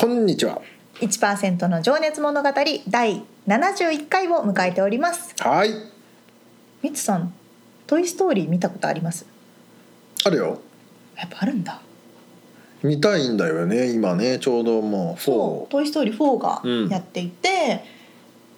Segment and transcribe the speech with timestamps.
[0.00, 0.62] こんにちは。
[1.00, 2.48] 1%の情熱物語
[2.88, 5.70] 第71回を迎えておりますはい。
[6.82, 7.34] みつさん
[7.88, 9.26] トイストーリー見たことあります？
[10.24, 10.60] あるよ。
[11.16, 11.80] やっぱあるんだ
[12.84, 13.90] 見たいんだよね。
[13.92, 15.68] 今ね、ちょうどもうそう「4。
[15.72, 17.82] トイ・ストーリー4」がうんやっていて、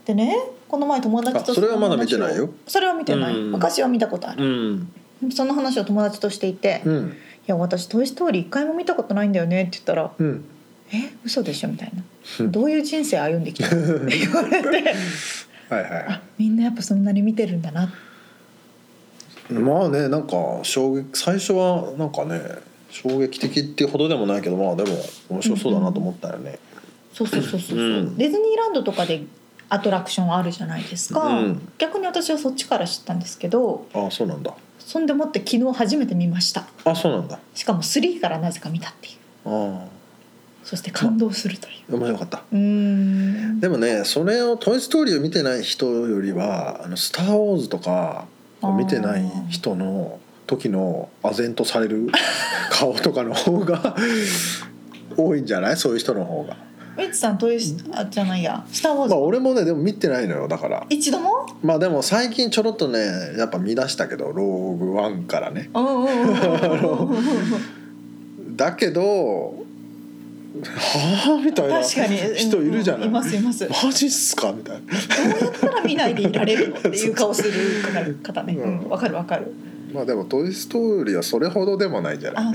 [0.04, 0.36] でね
[0.69, 4.44] この前友達とあそれはまだ見てないよそれは見てない、うん昔は見たことあうる、
[4.75, 4.92] ん。
[5.34, 7.16] その話を友達としていて「いうん。
[7.47, 10.44] や私トイ・ストーリー一回も見たことないんだよね」って言ったらうん。
[10.92, 12.02] 「え嘘でしょ」みたいな
[12.41, 13.74] 「うんどういう人生歩んできた？
[13.74, 14.94] の?」って言われて。
[15.69, 17.92] はいはあみんなやっぱそんなに見てるんだな。
[19.50, 22.41] いまあね、なんか衝撃最初はなんかね、
[22.91, 24.91] 衝撃的っていうほどでもないけど、まあでも
[25.28, 26.58] 面白そうだなと思ったよね。
[27.12, 27.80] そうそうそうそう、う。
[28.02, 28.16] ん。
[28.16, 29.22] ディズニーランドとかで
[29.69, 31.69] アトラクションあるじゃないですか、うん。
[31.78, 34.52] 逆に私はそっちから知ったんですけどあ、そうなんだ。
[34.78, 36.66] そんでもって昨日初めて見ました。
[36.84, 37.38] あ、そうなんだ。
[37.54, 39.14] しかも3からなぜか見たっていう。
[39.48, 39.84] あ
[40.64, 42.42] そして感動するというあ、面白かった。
[42.53, 48.27] でもね、それをトイストーリーを見てない人よりは、あのスターウォーズとか
[48.62, 52.08] を見てない人の時の唖然とされる
[52.70, 53.97] 顔とかの方が
[55.16, 55.76] 多いんじゃない？
[55.76, 56.56] そういう人の方が。
[56.97, 60.84] ウィッツさんトイスあじゃないやスター・ウォーズ、まあ俺もねでも見てないのよだから。
[60.91, 61.47] 一度も？
[61.62, 62.98] まあでも最近ちょろっとね
[63.38, 65.71] やっぱ見出したけどローグワンからね。
[68.56, 69.59] だけど
[70.65, 73.03] はあみたいな確かに人いるじゃない。
[73.03, 74.82] うんいますいますどマジっすかみたいな。
[74.82, 77.50] うやったら見ないでいられるのっていう顔する
[78.22, 79.53] 方ねうんうんわ、かるわかる
[79.93, 82.54] まあでもトイストーリーはそれほどでもないんじゃない。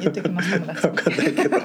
[0.00, 1.56] 言ってきます友達わかんないけど。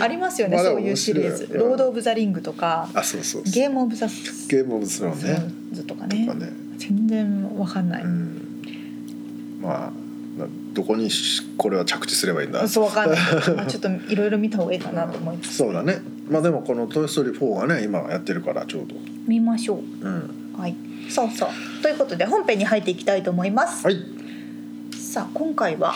[0.00, 3.52] ありますよね、まあそういうシリーズ「面白いロード・オブ・ザ・リング」とかあそうそう「そう。
[3.52, 5.52] ゲーム・オブ・ザ・ゲームオブスローンね。
[5.72, 6.52] ズ」とかねね。
[6.78, 8.62] 全然わかんない、うん。
[9.60, 9.92] まあな
[10.72, 12.68] どこにしこれは着地すればいいんだ。
[12.68, 13.20] そうわかんない、
[13.56, 15.98] まあ、ちょっといろいろ見た方がいいかなと思いつつそうだね。
[16.28, 18.94] まあでもこのトイストーリー4がね今やってるからちょうど。
[19.26, 20.54] 見ましょううん。
[20.56, 20.76] はい
[21.08, 21.48] そうそう
[21.82, 23.96] ということで本編に入っていきたいと思います、はい。
[24.92, 25.94] さあ今回は？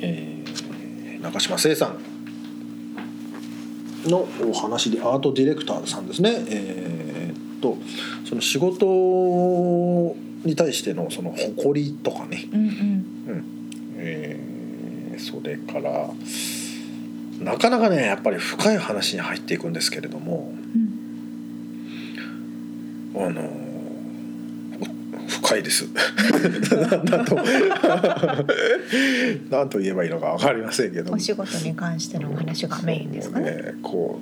[0.00, 1.98] えー、中島聖さん
[4.08, 6.44] のお話でアートディレクターさんですね。
[6.48, 7.76] えーっと
[8.24, 12.48] その仕事に対してのその誇りとかね。
[12.52, 13.57] うんうんうん。
[13.98, 14.58] えー
[15.18, 16.08] それから
[17.40, 20.52] なかなかねやっぱり深い話に入っていくんですけれども
[23.14, 23.26] うん。
[23.26, 23.50] あの
[25.28, 25.86] 深いです。
[27.04, 27.34] なんと
[29.50, 31.12] なんと言えばいいのか分かりませんけど。
[31.12, 33.50] お仕事に関してのお話がメインですかね。
[33.50, 34.20] ねこ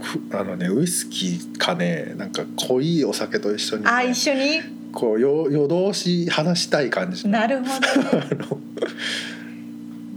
[0.00, 4.77] うふあのねウイスキーかねなんか濃いお酒と一緒にね、あ一緒に？
[4.92, 7.24] こうよ夜通し話したい感じ。
[7.26, 8.60] のなるほど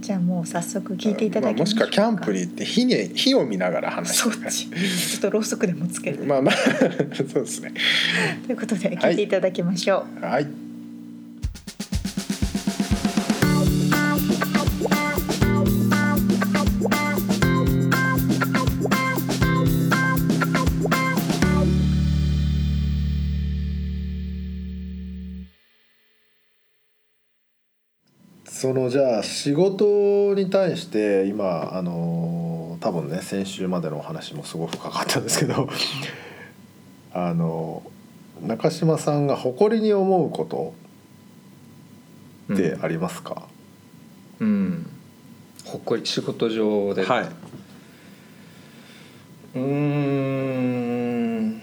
[0.00, 6.54] じゃあもう早速聞いていただきまあ、もしくはキャンプにに行って火に火を見ながら話そっしてちちょっとろうそくでもつけるまあまあ
[7.14, 7.72] そうですね。
[8.46, 10.71] ということで聞いていただきましょう、はい
[28.62, 35.68] そのじゃあ仕事に対して今あの多分ね先週までのお話もすごく深かったんですけど
[37.12, 37.82] あの
[38.40, 40.74] 中島さんが誇りに思うこと
[42.54, 43.48] ってありますか、
[44.38, 44.86] うん。
[45.64, 47.24] 誇り仕事上で、はい、
[49.56, 49.60] うー
[51.40, 51.62] ん。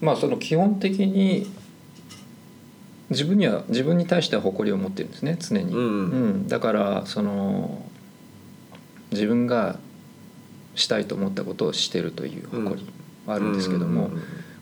[0.00, 1.50] まあその基本的に
[3.10, 6.48] 自分には自分に対しては誇りを持ってるんですね常に、うんうん。
[6.48, 7.82] だからその
[9.10, 9.78] 自分が
[10.74, 12.86] したいと思ったことをしてるという誇り
[13.26, 14.10] はあるんですけども、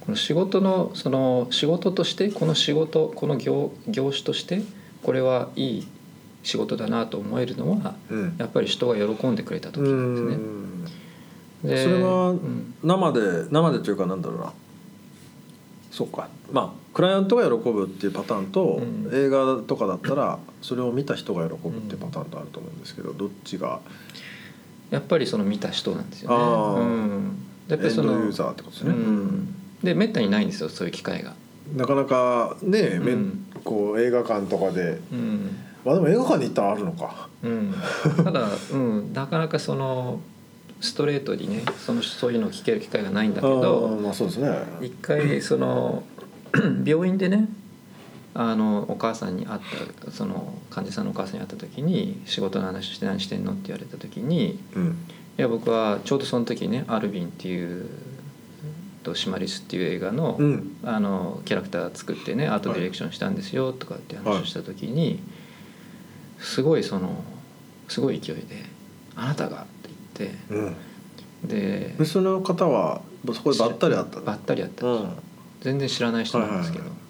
[0.00, 4.62] この仕事のその仕事としてこの仕事この業業種として
[5.03, 5.89] これはいい
[6.43, 8.35] 仕事だなと思えるのはうん。
[8.39, 10.15] やっぱり人が喜んでくれた時なん
[11.65, 11.94] ですね。
[11.94, 12.75] それはうん。
[12.83, 14.53] 生で生でというかなんだろうな
[15.93, 16.29] そうか。
[16.50, 19.11] まあクライアントが喜ぶっていうパターンと、うん。
[19.12, 23.81] 映画とかだったらそれを見た人が喜ぶっていうパターンとあると思うんですけどどっちが？
[24.91, 26.37] やっぱりその見た人なんですよね。
[26.37, 31.35] うん、やっぱエンりそのドユーザーってことですね、うん、でめったにないんですよそういう機会が。
[31.77, 35.00] なかなかね、めうんこう映画館とかで。
[35.12, 35.56] うん。
[35.85, 37.29] まあでも映画館に行ったらあるのか。
[37.43, 37.75] うん、
[38.25, 40.21] ただ、うん、なかなかその
[40.82, 44.50] ストレートにねそのそういうのを聞ける機会がないんだけどまあそうですね。
[44.81, 46.02] 一回その
[46.84, 47.49] 病院でね
[48.34, 49.61] あのお母さんに会っ
[50.05, 54.99] たその患者さんのお母さんに会った時に「仕事の話して何してんの?」って言われた時にうん。
[55.38, 57.87] いや僕はちょうどその時ね「アルビン」っていう
[59.05, 60.76] と「シマリス」っていう映画の,、うん。
[60.82, 65.20] あのキャラクター作ってねアートディレクションしたんですよとかって話をした時に、
[66.40, 67.25] すごいその
[67.88, 68.64] すごい勢いで
[69.14, 69.67] 「あなたが」
[70.50, 70.76] うん。
[71.49, 71.94] で。
[71.99, 74.25] でその方はそこでばったり会ったの？
[74.25, 74.87] ばったり会った。
[74.87, 75.11] うん。
[75.61, 77.03] 全然知らない人なんですけど、はいはい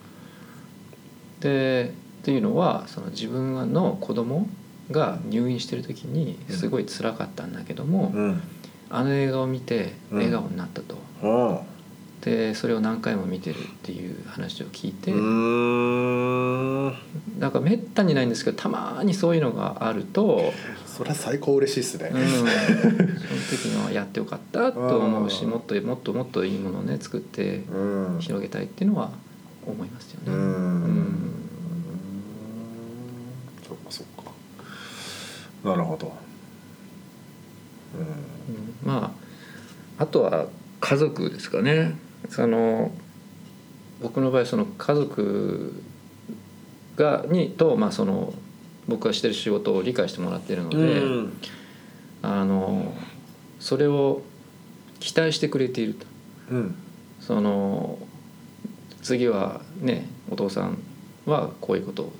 [1.40, 4.46] でっていうのはその自分の子供
[4.92, 8.42] が入院してる時にすごい辛かったんだけども、うん。
[8.90, 10.18] あの映画を見てうん。
[10.18, 11.62] 笑顔になったと、あ
[12.22, 16.94] でそれを何回も見てるっていう話を聞いて、あうーん。
[17.40, 20.52] だからめったにないんですけどたまにそういうのがあると、
[20.86, 22.10] それは最高嬉しいですね。
[22.14, 22.50] うん、その
[23.50, 25.50] 時にはやってよかったと思うしうん。
[25.50, 28.18] もっともっともっといいものをね作ってうん。
[28.20, 29.10] 広げたいっていうのは
[29.66, 30.26] 思いますよね。
[30.28, 30.34] うん。
[30.34, 31.32] うん。
[33.66, 34.30] そっかそっか。
[35.68, 36.12] なるほど。
[37.98, 38.88] うん。
[38.88, 39.12] ま
[39.98, 40.46] ああとは
[40.78, 41.96] 家族ですかね
[42.28, 42.92] その
[44.00, 45.72] 僕の場合その家族
[46.96, 48.34] がにと、まあ、その
[48.88, 51.32] 僕がしてる仕事を理解してもらっているのうで、ん。
[52.22, 52.92] あの
[53.58, 54.22] それを
[55.00, 56.06] 期待してくれていると。
[56.50, 56.74] うん。
[57.20, 57.98] その
[59.02, 60.78] 次はねお父さん
[61.26, 62.12] はこういうことを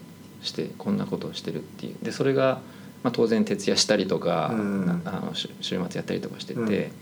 [0.43, 1.97] してこんなことをしてるっていう。
[2.03, 2.61] でそれが、
[3.03, 4.87] まあ、当然徹夜したりとか、うん。
[4.87, 6.93] なあの週週末やったりとかしてて、うん。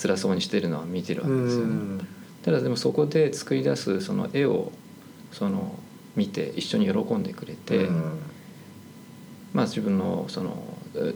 [0.00, 1.72] 辛そうにしてるのは見てるわけですよね。
[1.72, 2.06] うん
[2.42, 4.72] ただでもそこで作り出すその絵を
[5.32, 5.78] その
[6.16, 8.18] 見て一緒に喜んでくれて、うん。
[9.52, 10.62] まあ自分のその
[10.94, 11.14] う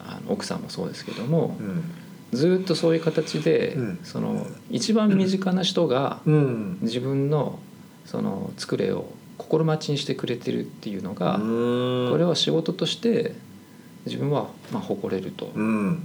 [0.00, 1.84] あの奥さんもそうですけども、うん。
[2.32, 3.98] ずっとそういう形で、うん。
[4.04, 6.78] その一番身近な人がうん。
[6.82, 7.58] 自分の
[8.04, 12.10] その作れを心待ちにしてくれてるっていうのが、うん。
[12.10, 13.34] これは仕事として
[14.06, 16.02] 自分はまあ誇れるとうん。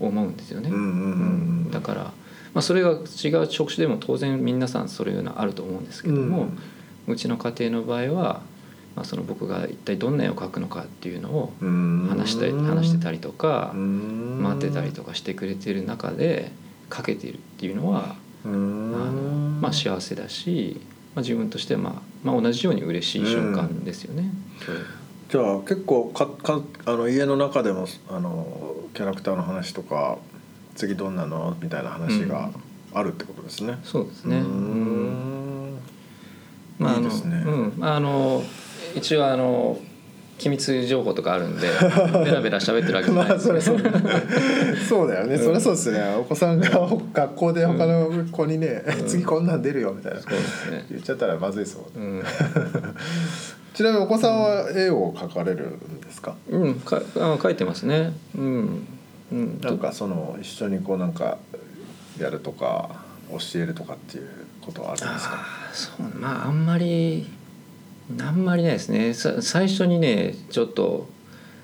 [0.00, 0.70] 思うんですよね。
[1.70, 2.12] だから、
[2.54, 6.48] まあ、それが違う職種でも当然皆さんそれいうのはあると思うんですけども、
[7.06, 8.42] うちの家庭の場合は、
[8.94, 12.06] まあ、その僕が一体どんな絵を描くのかっていうのをうん。
[12.08, 14.42] 話したり話してたりとかうん。
[14.42, 16.52] 待ってたりとかしてくれてる中で
[16.90, 18.94] 描けているっていうのはうん。
[18.94, 19.12] あの
[19.60, 20.80] まあ幸せだし、
[21.14, 24.30] まあ、自分としてはまあまあ同じように嬉しい瞬間ですよね。
[25.30, 30.18] じゃあ結構かかあの家の中でもあのキャラクターの話とか
[30.74, 31.56] 次どんなの？
[31.60, 32.50] みたいな話が
[32.94, 33.78] あるってことですね。
[33.84, 34.42] そうですね。
[36.78, 37.36] まああのいいね。
[37.46, 37.84] うん。
[37.84, 38.42] あの
[38.94, 39.78] 一応あの
[40.38, 41.68] 機密情報とかあるんで
[42.24, 43.40] ベラベラ喋ってるわけじゃないまあで。
[43.40, 43.92] すけどそれそう。
[44.88, 46.16] そうだよね、そりゃそうですね。
[46.18, 46.68] お子さんが
[47.12, 49.06] 学校で他の子にね、うん。
[49.06, 50.20] 次こんなん出るよみたいな。
[50.20, 50.86] そうですね。
[50.90, 52.24] 言っちゃったらまずいですもんねうん、
[53.72, 58.12] ちなみにお子さんは絵を描かれるんですか、うん、かあ書いてますね。
[58.36, 58.86] うん、
[59.32, 61.38] うん、なんかその一緒にこうなんか
[62.18, 64.28] やるとか教えるとかっていう
[64.60, 65.46] ことはあるんですか？
[65.72, 66.20] そう。
[66.20, 67.26] まああんまり
[68.20, 69.14] あんまりないですね。
[69.14, 71.08] さ最初にねちょっと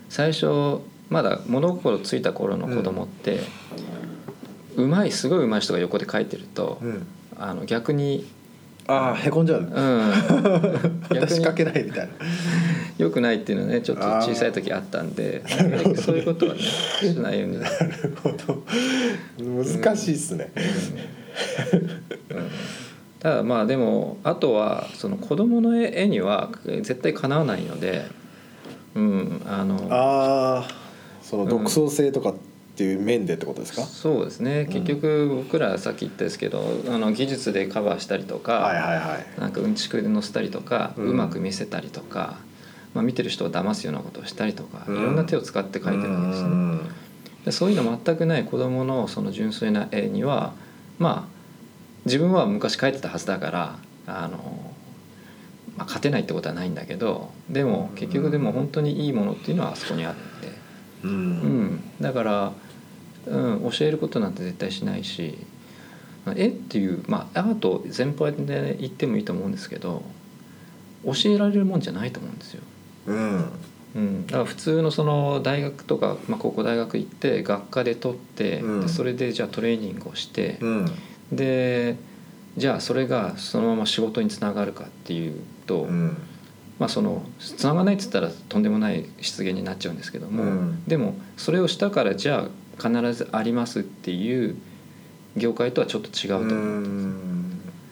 [0.08, 3.40] 最初まだ物心ついた頃の子供って、
[4.76, 7.06] うまいすごいうまい人が横で描いてると、うん。
[7.40, 8.26] あの逆に、
[8.88, 9.68] ああへこんじゃう、うん、
[11.08, 12.12] 逆に私描けないみたいな
[12.98, 15.42] 良くないっていうのはねちょっと小さい時あったんで
[15.96, 17.60] そういうことはねしないように。
[17.60, 18.64] なるほど。
[19.38, 20.52] 難しいっすね、
[22.30, 22.50] うん。
[23.20, 28.04] ただまあでもあとはその子供の絵絵には絶対かなわないので、
[28.94, 30.68] うん、あのああ
[31.22, 32.34] その独創性とかっ
[32.78, 34.66] ていう面でってことですか、そうですね。
[34.70, 39.40] 結局僕らさっき言ったですけどあの技術でカバーしたりとか、はいはいはい。
[39.40, 42.38] なんかうんちくで載せたりとか、ううんまく見せたりとか、
[42.94, 44.98] まあ、見てる人を騙すようなことをしたりとか、うん。
[44.98, 47.08] いろんな手を使って描いてるわけですね。
[47.52, 50.52] そういうの全くない子供のその純粋な絵には
[50.98, 51.38] まあ
[52.04, 54.72] 自分は昔書いてたはずだからあの、
[55.76, 60.48] まあ、勝てないってことはないんだけどでも結局でも本当にいいものっていうのはあそこにあって、
[61.04, 61.64] ううん。
[61.66, 62.52] ん、だから、
[63.26, 65.38] うん、教えることなんて絶対しないし
[66.36, 70.02] 絵っていう、まあ、アート全般で言ってもいいと思うんですけど
[71.04, 72.62] 教えられるもんじゃないと思うんですよ。
[73.08, 73.44] うん。
[73.96, 78.80] うん、だから普通のその大学とか、まあ、高校大学行って学科で取って、うん。
[78.82, 80.86] でそれでじゃあトレーニングをして、うん。
[81.32, 81.96] で
[82.56, 86.16] じゃあそれがそのまま仕事につながるかっていうと、うん。
[86.78, 90.84] まあそのつながらないっつったらとんでもない失言になっちゃうんですけども、うん。
[90.86, 94.56] でもそれをしたからじゃあ必ずありますっていう
[95.36, 96.48] 業界とはちょっと違うと思う。
[96.48, 97.37] うん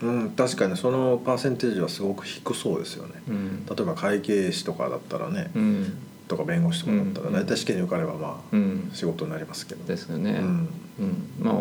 [0.03, 3.15] うん確かにそのパーセンテージはすごく低そうですよね。
[3.29, 3.67] うん。
[3.67, 5.99] 例えば会計士とかだったらねうん。
[6.29, 9.85] とか弁護士とかだったらうん大体試験に受かればまあうん、仕事になりますけど。
[9.85, 10.33] ですよね。
[10.33, 10.69] うん。
[10.99, 11.55] うん、まあ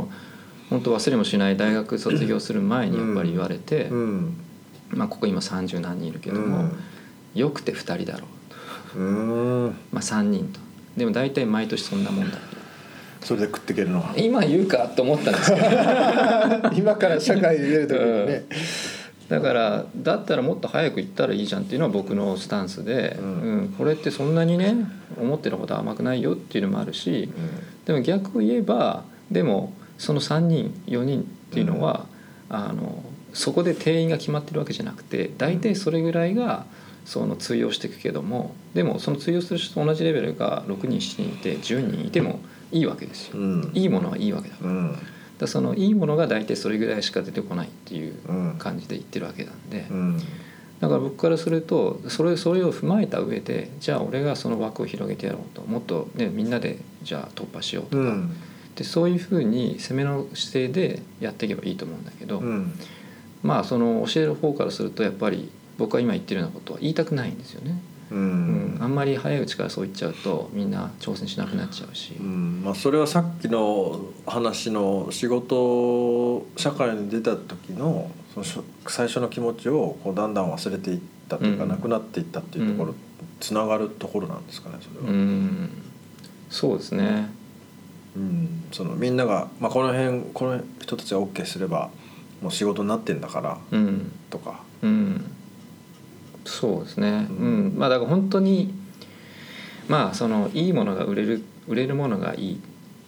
[0.69, 4.37] 本当忘れもしない大学卒業する前にやっぱり言われて、うん。
[4.89, 6.69] まあ、ここ今30何人いるけども、
[7.33, 8.25] よくて2人だろ
[8.95, 9.75] ううん。
[9.91, 10.59] まあ、3人と。
[10.97, 12.37] でも大体毎年そんなもんだ
[13.25, 14.13] それで食っていけるのは。
[14.15, 15.67] 今言うかと思ったんですけど
[16.77, 18.45] 今から社会に出る時にね。
[19.27, 23.61] だからだったらもっと早く行ったらいいじゃんっていうのは僕のスタンスで、ううん。
[23.63, 24.75] んこれってそんなにね
[25.19, 27.29] 思ってるほど甘くないよっていうのもあるし
[27.85, 32.05] でも逆を言えばでもその3人4人っていうのは、
[32.49, 33.01] あの
[33.33, 36.65] そこで定員が決まってるわけじゃなくて大体それぐらいが
[37.05, 42.39] その通用していくけどもでもその通用する人と同じレベルが6人7人いて10人いても
[42.75, 43.39] いいわけですよ。
[43.39, 43.71] うん。
[43.73, 44.55] いいものはいいわけだ。
[44.55, 44.71] から。
[44.71, 44.95] うん。
[45.37, 48.55] だそのいいものが大体それぐらいしか出てこないっていううん。
[48.57, 50.17] 感じで言ってるわけなんで、うん。
[50.81, 55.61] だから僕からするとそれそれを踏まえた上でじゃあ俺がその枠を広げてやろうと。
[55.61, 58.35] もっと、ね、みんなでじゃあ突破しようとか、うん。
[58.75, 62.73] でそういうふうに攻めの姿勢でやっていけばいいと思うんだけど、うん。
[63.41, 67.79] まあその教える方からするとやっぱり僕は今言ってるようなことは言いたくないんですよね。
[68.11, 72.13] ううんんあんまり早いうちからそう言っちゃうとみんな挑戦しなくなっちゃうし。
[72.19, 82.95] うんまあ、それはさっきの話の仕事社会に出た時のその最初の気持ちをこうだんだん忘れていったというか、うんなくなっていったっていうところ、うん
[83.39, 85.11] つながるところなんですかねそれは。
[85.11, 85.69] うん
[86.49, 87.29] そうですね。
[88.15, 91.89] うんそのみんなが、まあ、この辺この人たちが OK すれば
[92.41, 94.61] もう仕事になってんだからうんとか。
[94.81, 95.25] うん、
[96.45, 97.75] そうですね、ううん。
[97.75, 98.73] んまあだから本当に
[99.87, 102.61] まあそのいいものが売れる売れるものがいい。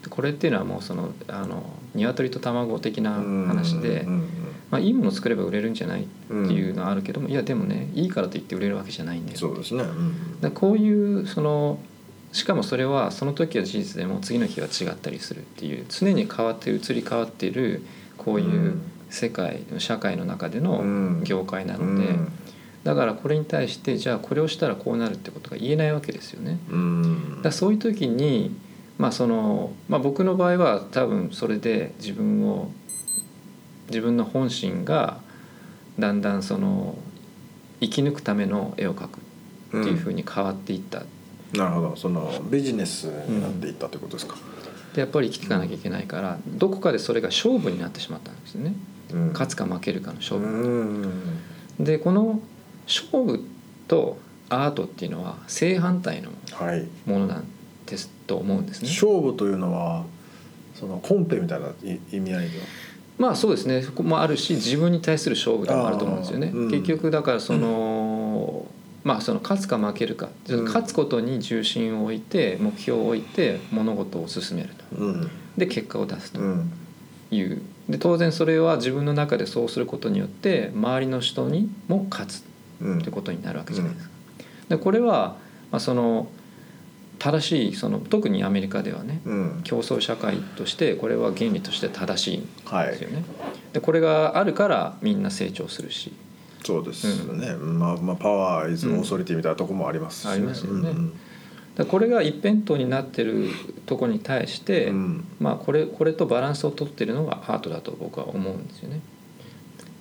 [0.09, 4.29] これっていうのはもうそのあの鶏と卵的な話で、うん
[4.71, 9.37] まあ、いいものを作れば売れるんじゃないっていうのはあるけども、いやでもねいいからといって売れるわけじゃないんだよ。
[9.37, 9.83] そうですね。
[9.83, 11.79] うんだこういうその
[12.31, 17.83] しかもそれはその時は事実でも次の日は違ったりするっていう常に変わって移り変わっている
[18.17, 18.79] こういう
[19.09, 21.23] 世界社会の中でのうん。
[21.23, 22.31] 業界なうので、ん
[22.87, 26.57] だからこれに対してじゃあこれをしたらこうなるってことが言えないわけですよね。
[26.69, 28.55] うんだそういう時に、
[28.97, 32.71] まあそのまあ、僕の場合は多分それで自分を
[33.89, 35.19] 自分の本心が
[35.99, 36.97] だんだんその
[37.81, 41.03] 生き抜くための絵を描くっていうふうに変わっていった。
[41.51, 44.37] なるほどそのビジネスになっていったってことですか。
[44.93, 48.73] でやっぱり生きていかなきゃいけないからどこかでそれが勝負になってしまったんですよね
[49.11, 51.07] うん勝つか負けるかの勝う負。
[51.81, 52.39] んでこの
[52.87, 53.43] 勝負
[53.87, 54.17] と
[54.49, 56.87] アートっていうのは正反対のはい。
[57.05, 57.43] ものなん
[57.85, 58.89] ですと思うんですね。
[58.89, 60.05] 勝負というのは
[60.73, 62.65] そのコンペみたいない意味合いでは？
[63.17, 63.81] まあそうですね。
[63.81, 66.51] そこもあるし自分に対する勝負でもあると思うんですよね。
[66.53, 66.71] うん。
[66.71, 68.65] 結局だからその、
[69.03, 70.29] まあその勝つか負けるか。
[70.49, 70.65] うん。
[70.65, 74.83] 勝つことに重心を置いて目標を置いて物事を進めると。
[74.97, 75.31] うん。
[75.57, 76.39] で結果を出すと。
[76.39, 76.71] うん。
[77.31, 77.61] いう。
[77.89, 82.39] で当然それは自分の中でそうすることによって周りの人にも勝つ。
[82.41, 82.47] うん
[82.81, 84.13] ってことになるわけじゃないですか。
[84.69, 85.37] でこれは、
[85.71, 86.27] まあ、その
[87.19, 89.61] 正しいその特にアメリカではねうん。
[89.63, 93.23] 競争社会としてこれは原理として正しいんはいですよね。
[93.73, 96.13] でこれがあるからみんな成長するし。
[96.63, 97.55] そうですね。
[97.55, 100.31] まあまあパワーイズオーソリティみたいなとこもありますしね。
[100.31, 100.89] ありますよね。
[100.89, 101.13] うん。
[101.75, 103.49] でこれが一辺倒になってる
[103.85, 105.25] とこに対して、うん。
[105.39, 108.99] まあ、これこれとバランスを取ってるのがアートだと僕は思うんですよね。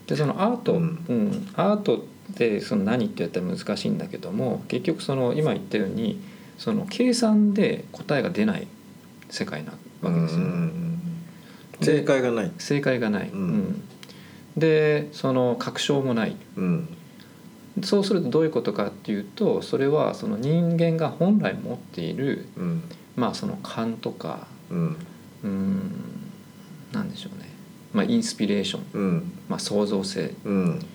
[0.06, 1.49] でそのアート、ううんん。
[1.54, 6.21] アートってその何って言ったら難しいんだけども結局その今言ったように
[6.59, 8.66] その計算で答えが出ない
[9.30, 10.40] 世界なわけですよ。
[10.40, 10.92] うん
[11.80, 12.52] で正解がない。
[12.59, 13.38] 正解がない、うん。
[13.38, 13.83] うん。
[14.56, 16.37] でその確証もない。
[16.56, 16.88] うん。
[17.83, 22.47] そうするとどういうことかっていうとそれはその人間が本来持っている
[23.16, 24.97] まあその勘とかうん。
[25.45, 25.92] うーん
[26.92, 27.50] なんでしょうね。
[27.92, 29.33] まあ、インスピレーション、うん。
[29.49, 30.26] まあ、創造性。
[30.26, 30.87] っうん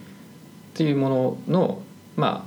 [0.74, 1.82] ていうものの、
[2.16, 2.46] ま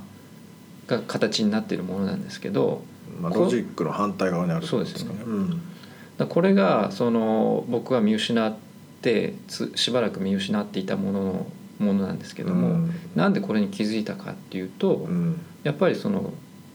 [0.87, 2.83] あ、が形になっているものなんですけど
[3.21, 5.13] まあ、こロジックの反対側にあるってことですか？
[5.13, 5.61] ねそううん。
[6.17, 8.53] だこれがその僕が見失っ
[9.01, 11.47] てつしばらく見失っていたものの
[11.79, 12.91] ものなんですけども、うん。
[13.15, 15.39] なんでこれに気づいたかっていうと、うん。
[15.63, 16.33] やっぱりその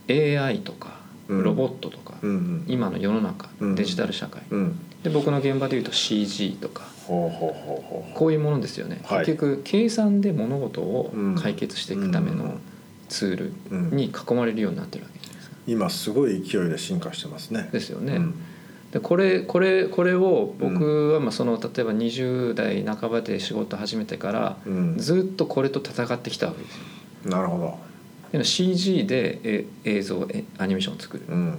[0.08, 1.42] AI とかうん。
[1.42, 3.74] ロボットとか、うん今の世の中うん。
[3.74, 6.88] デジタル社会、うんで僕の現場でいうと CG とか。
[8.14, 9.26] こういうものですよね、はい。
[9.26, 12.58] 結局計算で物事をうん解決していくための
[13.08, 13.96] ツールうん。
[13.96, 15.56] に囲まれるようになってるわけじゃないですか。
[15.66, 17.68] 今すごい勢いで進化してますね。
[17.72, 18.14] ですよね。
[18.14, 18.34] うん。
[18.92, 24.96] でこれこれこれを僕はまあその例えば20代半ばで仕事始めてからうん。
[24.98, 27.30] ずっとこれと戦ってきたわけですよ。
[27.30, 27.80] なるほ
[28.32, 28.44] ど。
[28.44, 31.24] CG でえ映像えアニメーションを作る。
[31.28, 31.58] うん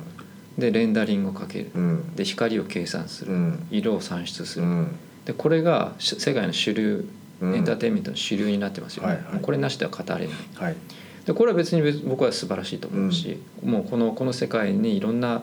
[0.58, 1.72] でレンダリングをかける。
[1.74, 2.16] うん。
[2.16, 3.34] で光を計算する。
[3.34, 3.68] うん。
[3.72, 4.66] 色を算出する。
[4.66, 4.96] うん。
[5.26, 7.08] でこれがし世界の主流
[7.42, 7.56] うん。
[7.56, 9.42] エンターテインメントの主流になってますよね、はいはい。
[9.42, 10.28] これなしでは語れない。
[10.56, 10.76] はい。
[11.26, 15.42] でこれは別に別僕は素晴らしいと思うし、もうこのこの世界にいろんな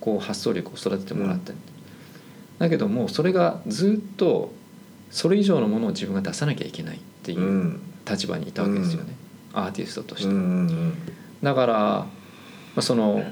[0.00, 1.52] こう発想力を育ててもらって、
[2.58, 4.52] だけどもそれがずっと
[5.10, 7.80] それ以上のものを自分が出さなきゃいけないっていううん。
[8.08, 9.14] 立場にいたわけですよね、
[9.52, 10.92] アーティストとして、うん。
[11.40, 12.08] だから、ま
[12.78, 13.22] あ、その、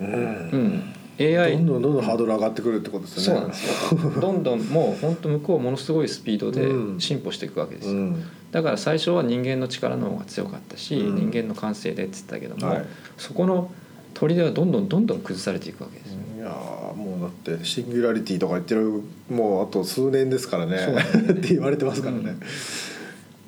[0.00, 0.08] うん。
[0.08, 0.14] う
[0.56, 3.40] ん、ど AI んどんどんどんハードル上がってくるってことですよね。
[3.40, 4.10] そうなんですよ。
[4.20, 7.00] どんどんもう本当向こうものすごいスピードでうん。
[7.00, 8.22] 進歩していくわけですよ、うん。
[8.52, 11.30] だから最初は人間の力の方が強かったし、うん。
[11.30, 12.84] 人間の感性でって言ったけども、はい。
[13.16, 13.70] そこの
[14.16, 20.78] 砦はどんどんどんどん崩されていくわけですよ、いやーもうだってシンギュラリティとか言ってるもうあと数年ですからね。
[21.32, 22.36] って言われてますからね、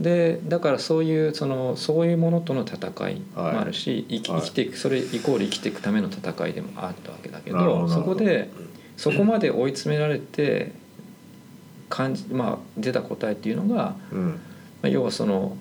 [0.00, 4.40] でだからそういうそのそういうものとの戦いもあるし、生きはい。
[4.42, 8.48] 生きていくそれイコール生きていくための戦いでもあったわけだけどどそこで
[8.96, 10.72] そこまで追い詰められて
[11.88, 14.40] 感じ、まあ、出た答えっていうのが、まうん。
[14.82, 15.56] あ、要はその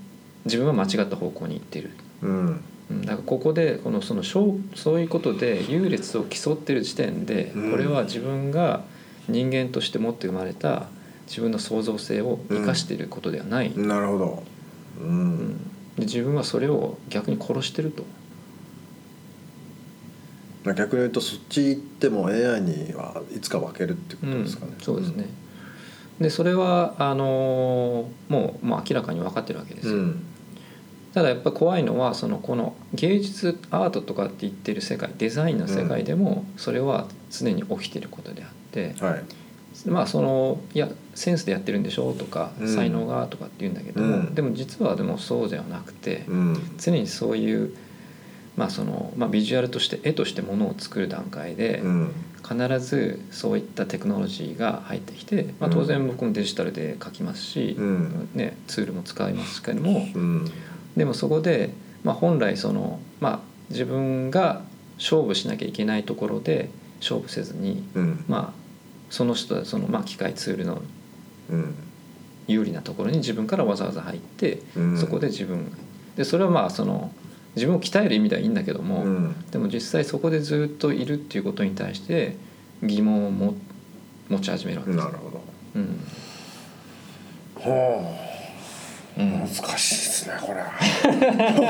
[0.46, 1.92] 自分は間違った方向に行ってる。
[2.22, 2.64] うん。
[2.90, 7.72] うんだからここでこのその勝そういうことで優劣を競ってる時点でうん。
[7.72, 8.84] これは自分が
[9.28, 10.88] 人間として持って生まれた
[11.28, 14.44] 自分の創造性を生かしていることではない、なるほど。
[15.02, 15.36] ううん。
[15.50, 15.58] ん
[15.98, 18.04] で自分はそれを逆に殺してると。
[20.64, 24.84] まあ逆に言うとそっち行っても AI にはいつか負けるってことですかね、うん。
[24.84, 25.28] そうですね、
[26.20, 30.24] でそれはあのーもう、まあ、明らかに分かってるわけですよ、うん。
[31.14, 39.24] ただやっぱ怖いのはそのこの芸術アートとかって言ってる世界デザインの世界でもそれは常に起きてることであって、はい
[39.86, 42.74] まあそのいやセンスでやってるんでしょとか、うん。
[42.74, 44.36] 才能がとかって言うんだけども、うん。
[44.36, 46.78] でも実はでもそうではなくて、うん。
[46.78, 47.74] 常にそういう、
[48.56, 52.12] まあそのまあ、ビジュアルとして絵としてものを作る段階で、うん。
[52.48, 55.74] 必ずそういったテクノロジーが入ってきて、まあ、うん。
[55.74, 58.30] 当然僕もデジタルで書きますし、うん。
[58.36, 60.52] ね、ツールも使いますけどもうん。
[60.96, 61.72] でもそこで、
[62.04, 64.62] まあ、本来その、まあ、自分が
[64.98, 68.26] 勝負しなきゃいけないところで勝負せずに、うん。
[68.28, 68.67] まあ、
[69.10, 70.82] その人はその、まあ、機械ツールの
[71.50, 71.76] うん。
[72.48, 74.98] 有利なところに自分からわざわざ入って、うん。
[74.98, 75.70] そこで自分
[76.16, 77.12] でそれはまあその
[77.56, 79.36] 自分を鍛える意味ではいいんだけども、うん。
[79.52, 82.38] でも実際そこでずっといるっていうことに対して
[82.82, 83.56] 疑問をも
[84.30, 85.04] 持ち始めるわけです。
[85.04, 85.42] なるほど。
[85.76, 86.00] うん。
[87.60, 88.16] は
[89.18, 89.40] あうん。
[89.40, 90.62] 難しいですねこれ。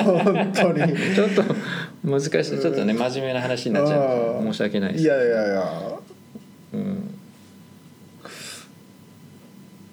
[0.03, 1.15] 本当に。
[1.15, 1.43] ちょっと
[2.03, 2.31] 難しい。
[2.59, 4.43] ちょっとね真面目な話になっちゃう。
[4.43, 5.03] 申し訳ないです。
[5.03, 5.99] いやいやいや。
[6.73, 7.16] うん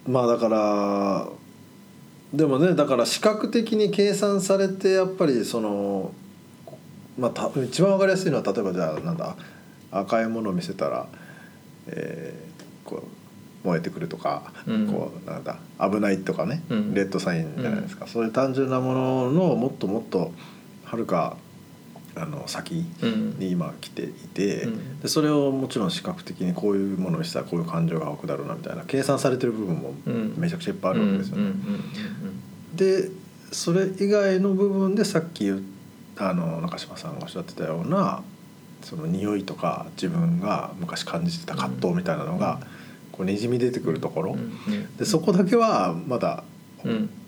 [0.06, 1.28] まあだから
[2.32, 6.12] でもねだから視覚的に計算されてやっぱりその
[7.18, 9.36] まあた一番わかりやすいのは例えばじゃあなんだ
[9.90, 11.06] 赤いものを見せたら、
[11.86, 12.44] えー
[12.84, 13.24] こう
[13.66, 14.86] 燃えてくるとか、うん。
[14.92, 16.94] こうなんだ危ないとかね、うん。
[16.94, 20.32] レッドサインじゃないですか、そういう単純なもののもっともっと
[20.84, 21.36] はるか
[22.16, 23.38] あの先うん。
[23.38, 25.00] に今来ていて、うん。
[25.00, 30.34] でそれをもちろん視覚的にこういうものにしたらこういう感情が湧くだろうなみたいな計算されてる部分もうん。
[30.36, 31.52] めちゃくちゃいっぱいあるわけですよね。
[32.74, 33.10] で
[33.52, 35.60] それ以外の部分でさっき言っ
[36.16, 38.22] あの中島さんがおっしゃってたような
[38.82, 42.60] その匂いとか自分が昔感じてた葛藤みたいなのが
[43.12, 44.36] こうにじみ出てくるところ、
[44.98, 46.42] でそこだけはまだ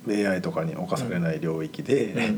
[0.08, 2.34] AI とかに侵されない領域で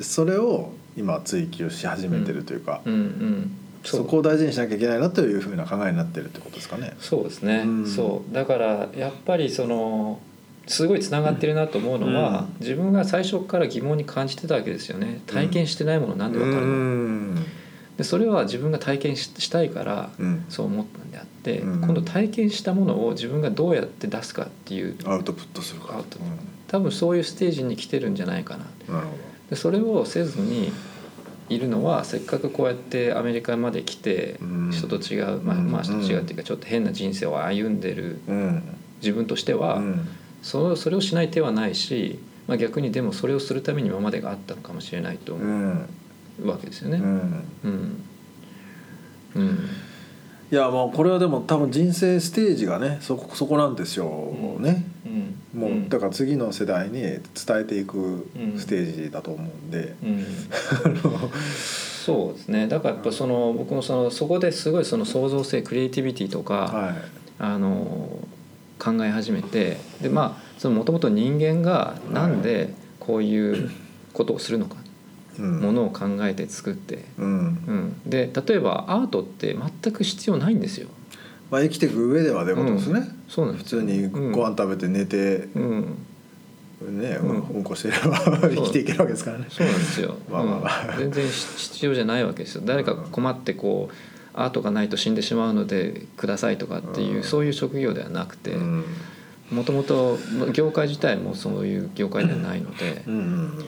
[0.00, 6.94] それを今追求し始めてるというか、うんうんそこを大事にしなきゃいけないなというふうな考えになってるってことですかね。
[6.98, 7.86] そうですね、うん。
[7.86, 8.34] そう。
[8.34, 10.18] だからやっぱりその
[10.66, 12.46] すごいつながってるなと思うのは、うん。
[12.60, 15.20] 自分が最初から疑問に感じてたわけですよね。
[15.26, 17.46] 体験してないものなんでわかるの、うん。
[17.96, 20.44] でそれは自分が体験ししたいからうん。
[20.48, 21.80] そう思ったんであって、うん。
[21.80, 26.02] 今度体験したものを自分がどうやって出すかっていうアウトプットするか
[26.66, 28.66] 多分そういうステージに来てるんじゃないかな。
[28.88, 28.94] うん。
[28.94, 29.12] なるほ
[29.50, 30.72] でそれをせずに
[31.48, 34.70] いるのはせっかくこうやってアメリカまで来てうん。
[34.72, 35.70] 人と違う、まあ、うん。
[35.70, 38.20] まあ人と違うっていうかちょっと変な人生を歩んでる
[39.00, 40.08] 自分としては、うん。
[40.42, 45.88] そそれをしない手はないし、まあ、逆にでもそれをするために今までがあったのかもしれないとう思ん。
[46.42, 46.98] うわけですよね。
[46.98, 47.44] うん。
[47.64, 48.04] うん。
[49.36, 49.58] うん。
[50.50, 54.06] いやもうこれはでも多分人生ステージがねそこそこなんですよ、
[54.60, 54.70] ね。
[54.90, 54.95] うん
[55.56, 57.20] もうだから次の世代に伝
[57.60, 58.58] えていくうん。
[58.58, 60.26] ステージだと思うんで、うん。
[62.04, 62.68] そうですね。
[62.68, 66.94] だからやっぱその僕もそのそこですごいその創造性クリエイティビティとか、は
[67.38, 68.18] あの
[68.78, 73.70] 考え始めてでまあもともと人間がなんでこういう
[74.12, 74.76] ことをするのか、
[75.38, 77.28] い、うん、ものを考えて作って、うん。
[77.28, 80.88] うん、で例えばアートって全く必要ないんですよ。
[81.50, 85.98] まあ、生きていく上ではということですね、そうなん普通にご飯食べて寝て、うん、
[86.84, 87.40] ねうん。
[87.40, 89.46] うんこしてれば 生きていけるわけですからね。
[89.48, 90.94] そうなんですよ、 まあまあまあ。
[90.94, 90.98] うん。
[90.98, 92.62] 全然し必要じゃないわけですよ。
[92.64, 93.94] 誰か困ってこう
[94.34, 97.22] アートがないと死んでしまうのでくださいとかっていう、うん。
[97.22, 98.84] そういう職業ではなくてうん。
[99.50, 100.18] もともと
[100.52, 103.58] 業界自体もそういう業界ではないのでうんうん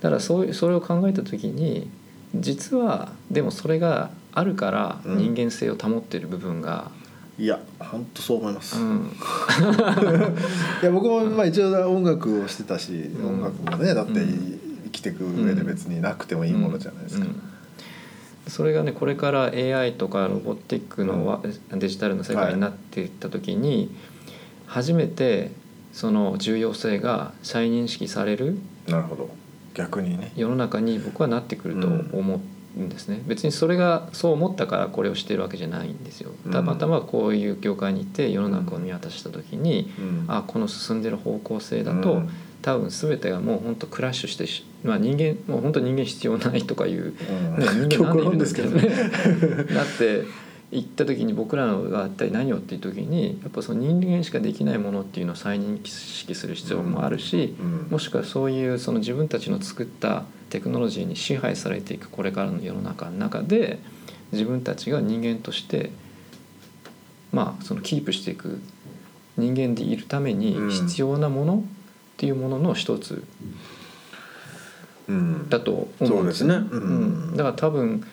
[0.00, 1.90] だからそうそれを考えた時に
[2.34, 5.18] 実はでもそれがあるからうん。
[5.18, 6.90] 人間性を保っている部分が、
[7.38, 9.10] いや本当そう思います、いうん。
[10.82, 14.60] や僕もまあ一応音楽をしてたし、ん音楽もねだってうん。
[14.86, 17.26] 生きていく上で別になくてもいいものじゃないですか。
[17.26, 17.42] うん。
[18.48, 23.90] それがねこれから AI とかロボティックのわデジタルの世界になっていった時に
[24.66, 25.50] 初めて
[25.92, 29.30] その重要性が再認識されるなるほど。
[29.74, 30.32] 逆にね。
[30.36, 32.40] 世の中に僕はなってくると思う
[32.80, 36.30] んですね、別にそれがそう思ったからこれをしてるわけじゃないんですよ。
[36.44, 36.52] うん。
[36.52, 40.24] たまたまこういう業界にいて世の中を見渡した時に、うん。
[40.28, 42.30] あこの進んでる方向性だと、うん。
[42.62, 47.58] 多分全てがもう本当クラッシュしてし、まあ、人間もう本当人間必要ないとかいううん。
[47.58, 48.82] ね、人間なんでいるんですけどね。
[49.68, 50.24] 極だって
[50.72, 57.86] 行った時に僕らのが一体何をっていう時にやっぱその人間しかできないものっていうのを再認識する必要もあるし、うん。
[57.90, 63.78] もしくはそういうその自分たちの作ったテクノロジーに支配されていくこれからの世の中の中で
[64.32, 65.90] 自分たちが人間として
[67.32, 68.60] まあそのキープしていく
[69.36, 70.70] 人間でいるためにうん。
[70.70, 71.62] 必要なものっ
[72.16, 73.22] ていうものの一つ
[75.06, 75.48] うん。
[75.48, 76.54] だと思うんですね。
[77.36, 78.04] だから多分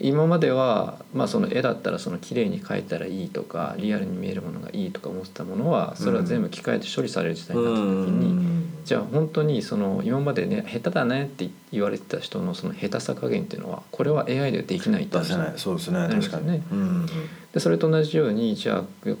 [0.00, 15.52] 今までは、まあ、その絵だったらその綺麗に描いたらいいとかリアルに見えるものがいいとか思ってたものはそれは全部機械で処理される時代になった時に、じゃあ本当にその今までね下手だねって言われてた人のその下手さ加減っていうのはこれは AI ではできないって出せない。
[15.56, 16.08] そうですね。
[16.10, 16.56] 確かに。
[16.56, 17.06] うん。
[17.52, 19.14] でそれと同じようにじゃあ、ね、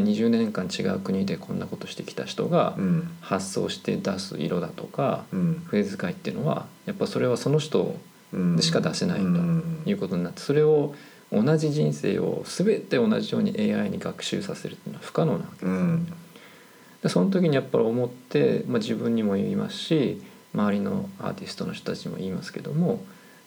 [0.00, 3.10] 20年間違う国でこんなことしてきた人がうん。
[3.22, 5.62] 発想して出す色だとかうん。
[5.66, 7.94] 筆遣いっていうのはやっぱそれはその人うん
[8.32, 9.82] でしか出せないとうん。
[9.86, 10.94] いうことになってそれを
[11.32, 16.12] 同じ人生を全て同じように AI に学習させるっていうのは不可能なわけうん。
[17.02, 20.22] でその時にやっぱり思って、まあ、自分にも言いますし
[20.54, 23.02] 周りのアーティストの人たちにも言いますけども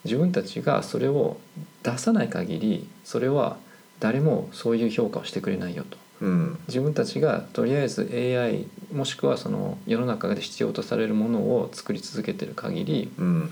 [0.06, 1.38] 自分たちがそれを
[1.84, 3.58] 出さない限りそれは
[4.00, 5.98] 誰もそういう評価をしてくれないよと。
[6.22, 6.60] うん。
[6.68, 13.50] 自分たちがとりあえず AI もしくはその世の中で必要とされるものを作り続けてる限りうん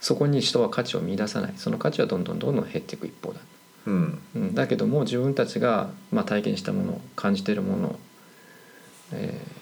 [0.00, 1.54] そこに人は価値を見出さない。
[1.56, 3.40] その価値はどんどんどんどん減っていく一方だ、
[3.86, 4.18] うん。
[4.34, 7.98] うん、だけども自分たちが、まあ、体験したもの感じてるもの、
[9.12, 9.60] えー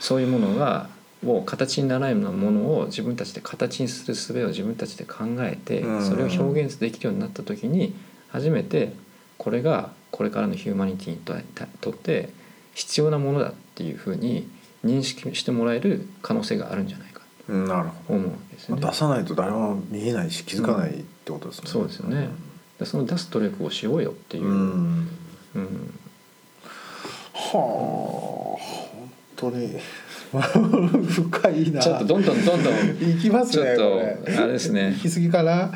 [0.00, 0.88] そういうものが
[1.24, 6.02] を形にならないようなものを自分たちで形にする術を自分たちで考えてうん。
[6.02, 7.94] それを表現できるようになった時に
[8.30, 8.94] 初めて
[9.36, 11.34] これがこれからのヒューマニティにと
[11.80, 12.30] とって
[12.74, 14.48] 必要なものだっていうふうに
[14.84, 17.09] 認識してもらえる可能性があるんじゃない
[17.48, 18.82] なるほと思うわけですどよね。
[18.86, 21.68] 出さないと誰も見えないし気づかないってことですね。
[21.68, 22.28] そうですよね。
[22.78, 24.44] でその出す努力をしようよっていう。
[24.44, 25.08] う、ん。
[25.54, 25.94] うん。
[27.32, 29.78] はあ本当に。
[30.30, 31.80] 深いな。
[31.80, 32.74] ちょっとどんどんどんどん。
[33.00, 34.94] 行きますねちょっとあれですね。
[35.02, 35.70] 行き過ぎかな、うん。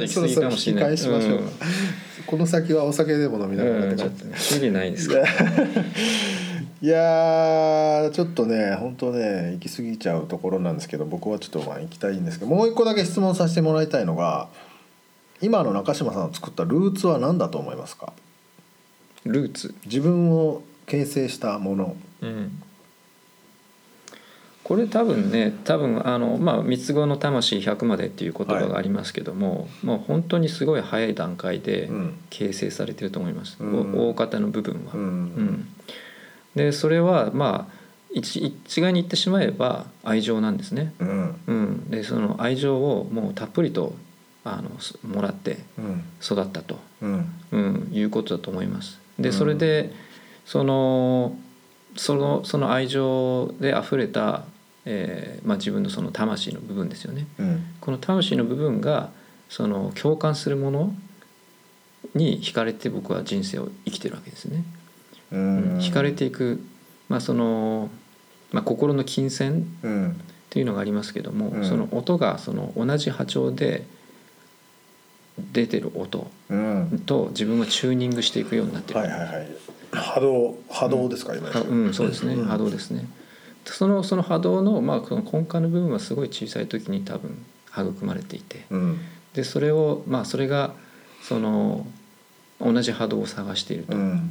[0.00, 0.98] 行き過ぎかもしれない。
[2.26, 5.20] この先はお酒でも飲みながらうん、って感ちょっとないですじか。
[6.84, 14.50] いやーちょっとね本当ね行き過ぎちゃうところなんですけど僕はちょっとまあ行きたいんですけどもう一個だけ質問させてもらいたいのが
[15.40, 18.12] 今の中島さんの作ったルーツは何だと思いますか？
[19.24, 19.74] ルーツ？
[19.86, 21.96] 自分を形成したもの。
[22.20, 22.62] うん。
[24.62, 32.18] これ多分ね多分あのまあ三つ子の魂100までっていう言葉がありますけども、もう本当にすごい早い段階でうん。
[32.28, 33.94] 形成されてると思います、うん。
[33.98, 34.92] お大方の部分は。
[34.92, 35.68] ううんん
[36.54, 40.94] でそれはまあ一一概に言ってしまえば愛情なんですね。
[41.00, 43.94] うんうん、でその愛情をもうたっぷりと
[44.44, 49.00] あのすもらってうん育ったと、うんうん、いうことだと思います。
[49.18, 49.92] でうんそれで
[50.46, 51.36] その
[51.96, 54.44] そのその愛情で溢れた、
[54.84, 57.26] えーまあ、自分のその魂の部分ですよね。
[57.38, 59.10] うんこの魂の部分が
[59.48, 60.94] その共感するもの
[62.14, 64.62] に惹かれて僕は人生を生きてるわけですね。
[65.34, 65.78] ううん。
[65.78, 66.60] ん惹かれていく、
[67.08, 67.90] まあその
[68.52, 70.10] まあ、心の金銭うん。
[70.10, 70.14] っ
[70.50, 71.64] ていうのがありますけども、うん。
[71.68, 73.84] その音がその同じ波長で
[75.52, 77.02] 出てる音うん。
[77.04, 79.48] と自分がチューニングしていくようになってる、はいはいはい。
[79.92, 82.46] 波動波動ですか今あうん、そうですね、うん。
[82.46, 83.06] 波動ですね。
[83.64, 88.66] そのその波動の,、まあその根幹の部分はすごい小さい時に多分育まれていて。
[88.70, 88.98] うん。
[89.32, 90.74] でそれをまあそれが
[91.22, 91.86] その
[92.60, 94.30] 同じ波動を探していると、うん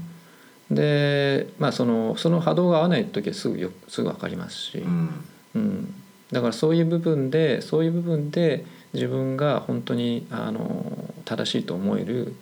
[0.71, 5.09] でまあそのその波動が合わない時はすぐよすぐ分かりますし、うん。
[5.55, 5.93] うん、
[6.31, 12.35] だからそういう部分でそういう部分で自分が本当にあの正しいと思える、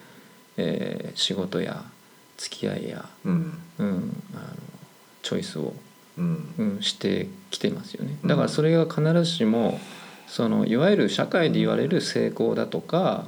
[0.58, 1.84] えー仕事や
[2.38, 3.60] 付き合いや、うん。
[3.78, 4.46] うん、あの
[5.22, 5.74] チョイスを、
[6.18, 6.54] うん。
[6.58, 8.18] うん、してきてますよね。
[8.26, 9.80] だからそれが必ずしも
[10.28, 13.26] そのいわゆる社会で言われる成功だとか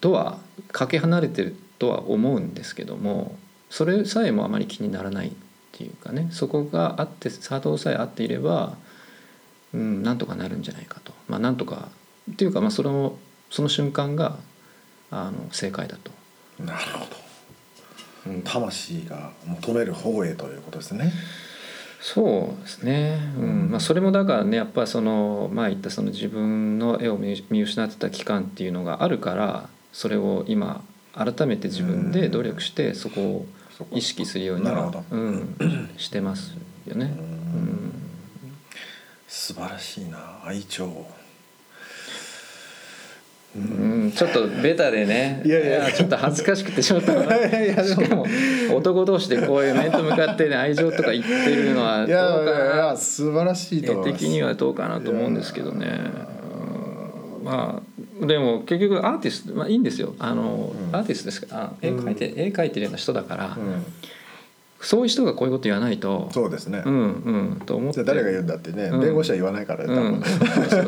[0.00, 0.38] とは
[0.72, 3.36] かけ離れてるとは思うんですけども
[3.70, 5.32] それさえもあまり気にならないっ
[5.72, 8.76] ていうかねそこがあって波動さえ合っていれば、
[9.72, 11.12] うん、なんとかなるんじゃないかと。
[11.28, 11.88] まあなんとか
[12.30, 13.16] っていうか、まあ、その
[13.50, 14.36] その瞬間が
[15.10, 16.10] あの正解だと。
[16.62, 17.06] なるほ
[18.26, 21.12] ど、うん、魂が求める方へということですね。
[22.02, 33.46] そうですね、うんまあ、それもだからねやっぱりそのまあ言ったその自分の絵を見見失ってた期間っていうのがあるからそれを今改めて自分で努力してそこをそこ
[33.92, 35.56] 意識するようにはうん、
[35.96, 36.54] してます
[36.86, 37.06] よね。
[37.06, 37.64] ううん。
[37.88, 37.92] ん
[39.26, 41.06] 素晴らしいな愛情。
[43.56, 45.42] うん、ちょっとベタでね。
[45.44, 45.92] いやいや。
[45.92, 47.12] ちょっと恥ずかしくてしまった。
[47.84, 48.26] しかも
[48.72, 52.66] 男同士でこういう面と向かって、ね、愛情とか言ってるのはどいうかな。
[52.68, 56.29] やいや素晴らしいと的にはどうかなと思うんですけどね。
[57.40, 57.82] うんま
[58.22, 60.14] あでも結局アーティスト、まあ、いいんですよ。
[60.18, 60.94] あの、うん。
[60.94, 61.56] アーティストですか。
[61.56, 63.84] らあ絵描いて、絵描いてるような人だから、うん。
[64.80, 68.02] そういう人がこういうこと言わないとそうですね、うんうんと思って。
[68.02, 69.00] 誰が言うんだってね、うん。
[69.00, 70.20] 弁護士は言わないからね、うん。
[70.20, 70.84] 多そう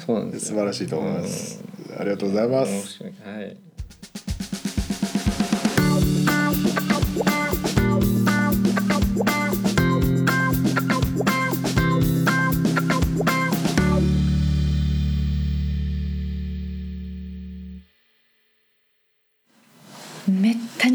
[0.00, 1.64] そうなん分です素晴らしいと思います、
[1.98, 3.08] ありがとうございます、は
[3.40, 3.56] い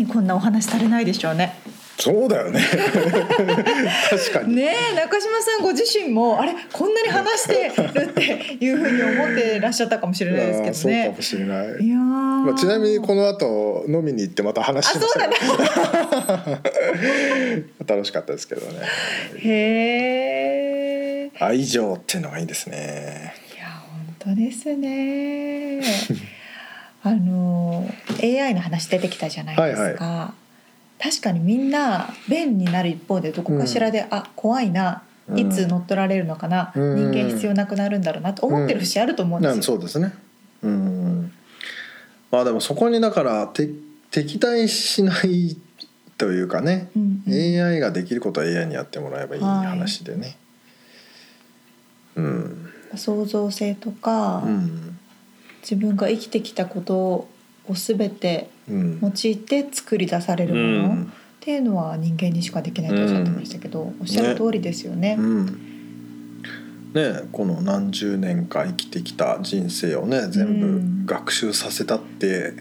[0.10, 1.60] こんなお話されないでしょうね。
[2.02, 2.62] そうだよね
[4.10, 11.22] 確かに、ねえ中島さんご自身もあれこんなに話してるっていうふうに思ってらっしゃったかもしれないですけどそうかねも。
[11.22, 15.36] しれないいやーまあ、ちなみにこの後飲みに行ってまた話しましたけ
[17.84, 18.80] ど楽しかったですけどね
[19.44, 19.50] へ
[21.26, 21.32] え。
[21.38, 25.82] 愛情っていうのがいいですねいや本当ですね。
[27.02, 27.90] あの
[28.22, 30.34] AI の話出てきたじゃないですか。
[31.02, 35.04] 確かにみんな便利になる一方でどこかしらで、あ怖いな。
[35.36, 37.12] いつ乗っ取られるのかな、うん。
[37.12, 39.56] 人間必要なくなるんだろうなと思ってる節あると思うんですよ。
[39.56, 40.12] なんそうですね。
[40.64, 41.32] うん。
[42.32, 43.70] まあでもそこにだからて
[44.10, 45.56] 敵対しない
[46.18, 47.34] というかね、うんうん。
[47.64, 50.36] AI ができることは AI にやってもらえばいい話でね、
[52.16, 52.70] うん。
[52.96, 54.89] 創造性とか、うん
[55.62, 57.28] 自分が生きてきたことを
[57.74, 59.00] 全てうん。
[59.02, 61.04] 用いて作り出されるもの、うん。
[61.04, 61.08] っ
[61.40, 65.16] ていうのは人間にしかできないとおっしゃってましたけど、おっしゃる通りですよね。
[65.18, 65.46] うん。
[66.94, 71.06] ねこの何十年か生きてきた人生をね全うん。
[71.06, 72.54] 部学習させたって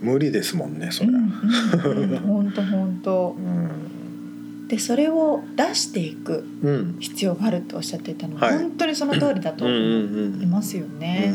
[0.00, 1.10] 無理ですもんねそれ。
[1.10, 3.36] 本当本当。
[3.38, 4.68] うん。
[4.68, 6.96] でそれを出していくうん。
[6.98, 8.58] 必要があるとおっしゃっていたのは、はい。
[8.58, 11.34] 本当にその通りだとうん思うんいますよね。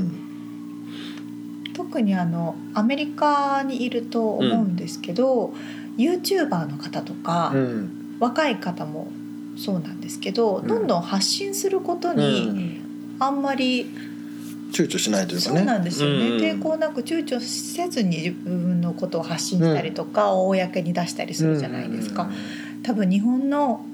[1.91, 5.53] 特にあのアメリカにいると思うんですけど、
[5.97, 8.17] YouTuber の方とか、うん。
[8.17, 9.11] 若い方も
[9.57, 10.67] そうなんですけど、うん。
[10.67, 12.81] どんどん発信することうにん。
[13.19, 13.87] あんまり、
[14.71, 15.57] 躊躇しないというかね。
[15.57, 16.37] そうなんですよね、うん。
[16.37, 22.29] 抵抗なく躊躇せずに自分のことを発信したりとか、公に出したりするじゃないですか。
[22.83, 23.85] 多分日本の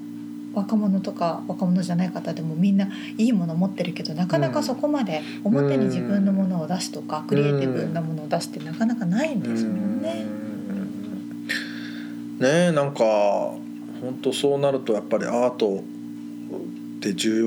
[0.54, 10.24] 若者とか若者じゃない方でもみんないいもの持ってるけどなかなかそこまで表に自分のものを出すとかクリエイティブなものを出すってなかなかないんですもんね。
[10.24, 10.26] う
[12.36, 12.38] ん。
[12.40, 17.40] ねえなんか本当そうなるとやっぱりアートって重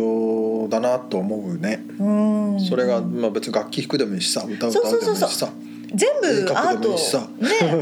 [0.63, 1.83] 要だなと思うね。
[1.99, 2.09] う
[2.55, 2.59] ん。
[2.59, 5.17] それが、まあ、別に楽器弾くでもいいしさ歌うそう歌そううそうそう。
[5.17, 5.53] でもいいしさ。
[5.93, 6.09] 全
[6.45, 6.91] 部アート。
[6.91, 6.99] ね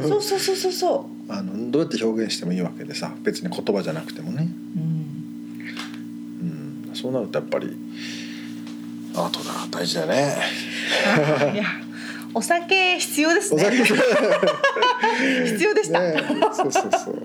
[0.07, 4.39] そうそうそうそうそ あのどうやって表現してもいいわけでさ別に言葉じゃなくてもね、う。
[4.39, 4.58] うんうん、
[7.01, 7.77] そうなるとやっぱり
[9.15, 10.35] アートだ大事だよね。
[11.41, 11.63] あいや
[12.33, 13.63] お酒必要ですね。
[15.45, 15.99] 必要でした。
[16.01, 16.21] ね
[16.53, 17.23] そうそうそう。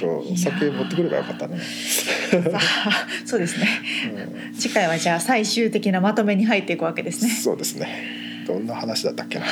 [0.00, 1.60] ちょっとお酒持ってくればよかったね。
[3.26, 3.68] そうですね。
[4.14, 7.30] うん次回はじゃあ最終的なまとめに入っていくわけですね。
[7.30, 8.44] そうですね。
[8.46, 9.44] どんな話だったっけな。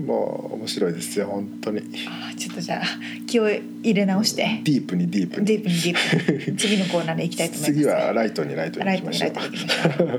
[0.00, 1.80] もう面白いですよ本当に。
[2.08, 2.84] あちょっとじゃあ
[3.26, 5.46] 気を入れ直してディープにディープに。
[5.46, 7.74] ディープにディープに次のコーナーで行きたいと思います。
[7.80, 9.56] 次はライトにライトにラ行きましょうイトにライト。
[9.56, 10.16] に行きましょ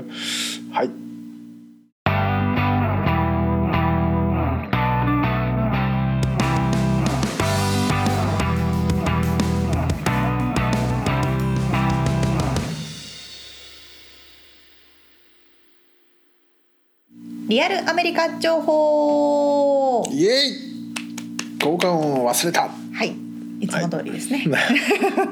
[0.70, 0.72] う。
[0.72, 1.01] はい。
[17.52, 20.02] リアルアメリカ情報。
[20.10, 20.72] イエイ。
[21.60, 22.62] 交換音を忘れた。
[22.62, 23.14] はい。
[23.60, 24.46] いつも通りですね。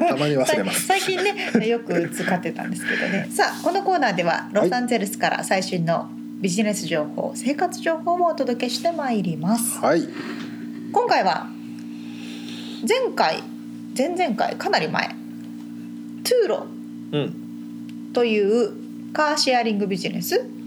[0.06, 0.86] たまに忘れます。
[0.86, 6.10] 最 近ねよく使ってたんですけどねさあこのコーナーではロサンゼルスから最新の
[6.42, 10.06] ビジネス情報生活情報をお届けしてまいりますはい。
[10.92, 11.48] 今回は
[12.86, 13.42] 前回
[13.96, 16.66] 前々回かなり前トゥーロ
[17.12, 18.10] うん。
[18.12, 18.72] という
[19.14, 20.59] カーシェアリングビジネス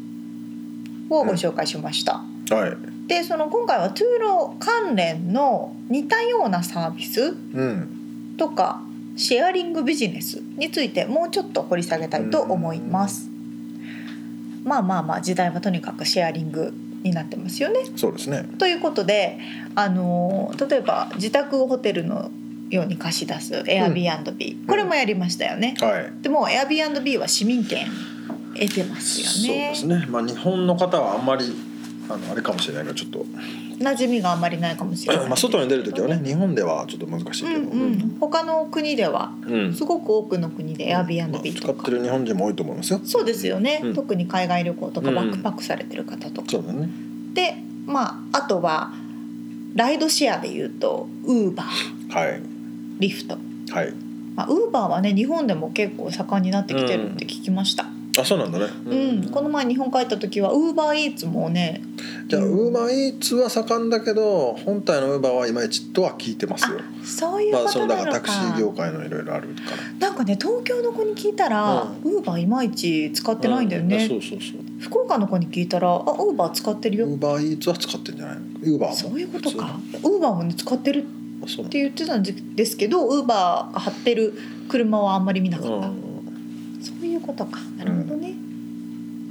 [1.19, 3.07] をご紹介しました、はい。
[3.07, 7.21] でその今回はトゥーロ関連の似たようなサービス
[7.53, 8.35] うん。
[8.37, 8.81] とか
[9.15, 13.29] シェアリングビジネスについてもうちょっと掘り下げたいと思います。
[14.63, 16.73] まあまあまあ時代はとにかくシェアリング
[17.03, 17.81] になってますよね。
[17.95, 18.45] そうですね。
[18.57, 19.37] ということで、
[19.75, 22.31] あの例えば自宅をホテルの
[22.69, 25.75] ように貸し出す Airbnb、これもやりましたよね。
[25.79, 26.11] はい。
[26.21, 27.87] でも Airbnb は市民権
[28.53, 29.69] 得てますそうよね。
[29.69, 30.05] ですね。
[30.09, 31.45] まあ日本の方はあんまり
[32.09, 33.25] あのあれかもしれないけどちょっと
[33.79, 35.27] 馴染みがあんまりないかもしれない。
[35.27, 37.59] まあ外に出る時はね日本ではちょっと難しいけど。
[37.59, 42.99] うんうん、他の国ではうんすごく多くの国でまあ Airbnb とか使ってる日本人も多いと思いますよ。
[43.03, 46.89] そうですよね、うん特に海外旅行とかうんバックパックされてる方とか、そうだね。
[47.33, 48.91] でまああとは
[49.75, 52.41] ライドシェアでいうとウーバーはい
[52.99, 53.37] リフト
[53.71, 53.93] はい。
[54.35, 57.85] まあウーバーはね日本でも結構盛んになってきてるって聞きました、
[58.17, 58.65] あそうなんだね。
[58.85, 58.95] う
[59.27, 59.29] ん。
[59.29, 61.81] この前日本帰った時はウーバーイーツもね
[62.27, 62.51] じゃあうん。
[62.51, 66.79] ウーバーイーツは盛んだけど本体のウーバーはいまいちとは聞いてますよ。
[67.03, 70.09] そういうことなのか,、のだからタクシー業界のいろいろあるから。
[70.09, 74.61] なんかね東京の子に聞いたら、うウーバーいまいち使ってないんだよね、うそうそうそう。
[74.79, 77.07] 福岡の子に聞いたら「あウーバー使ってるよ。
[77.07, 78.41] ウーバーイーツは使ってんじゃないの？
[78.61, 78.95] ウーバーも。
[78.95, 79.79] そういうことか。
[80.03, 84.33] ウーバーもね使ってるって言ってたんですけどウーバーが貼ってる
[84.69, 86.12] 車はあんまり見なかった、うん
[87.13, 87.59] いうことか。
[87.77, 88.33] なるほどね、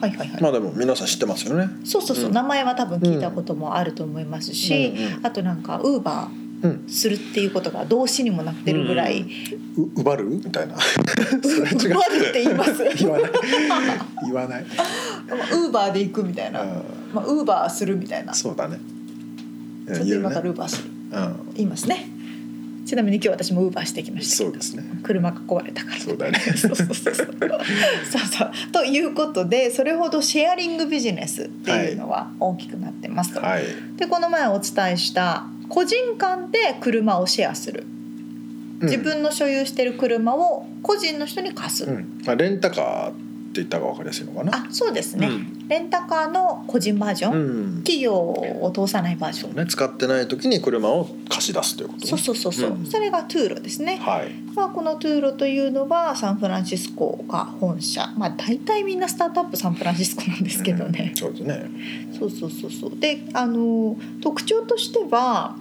[0.00, 1.68] はいはいはい、まあでも皆さん知ってますよね。
[1.84, 2.32] そうそうそう、うん。
[2.32, 5.16] 名前は多分聞いたこともあると思いますし、うん。
[5.18, 6.28] うんあとなんかウーバ
[6.62, 6.70] うん。
[6.86, 9.22] ーするっていうことが動詞にもなってるぐらい、
[9.76, 10.74] う奪るみたいな。
[10.78, 10.78] う
[11.42, 12.84] それ違う奪るって言います。
[12.96, 13.30] 言わない。
[14.24, 14.62] 言わない。
[14.62, 16.68] ウーバーで行くみたいな、うん。
[17.12, 18.32] まあ、ウーバーするみたいな。
[18.32, 18.78] ちそうだね。
[19.90, 20.90] ょっと今からウーバーする。
[21.12, 21.52] うん。
[21.54, 22.06] 言いますね
[22.84, 24.82] ちなみに今日私もウーバーしてきましたそうですね。
[25.02, 26.38] 車が壊れたからそうだね。
[26.56, 27.28] そうそうそうそう
[28.72, 33.64] ということでそれほどシェアリングビジネスっていうのは大きくなってますと、はい。
[33.96, 37.86] でこの前お伝えした個人間で車をシェアする
[38.80, 42.20] うん自分の所有してる車を個人の人に貸す、うん。
[42.26, 44.56] まあレンタカーって言った方がわかりやすいのかな。
[44.56, 45.68] あそうですね、うん。
[45.68, 47.76] レンタカーの個人バージョン、うん。
[47.82, 49.54] 企業を通さないバージョン。
[49.54, 52.06] ね使ってない時に車を貸し出すということね。
[52.06, 52.86] そうそうそうそう、うん。
[52.86, 54.32] それが Turo ですね、はい。
[54.54, 58.10] まあ、この Turo というのはサンフランシスコが本社。
[58.16, 61.10] まあ大体みんなスタートアップサンフランシスコなんですけどね。
[61.10, 61.70] うん、そうですね。
[62.18, 62.98] そうそうそうそう。
[62.98, 65.56] であの特徴としては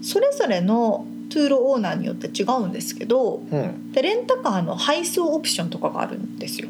[0.00, 3.92] それぞれの Turo オーナーによって違うんですけどうん。
[3.92, 6.68] でレンタカーの配送オプションとかがあるんですよ。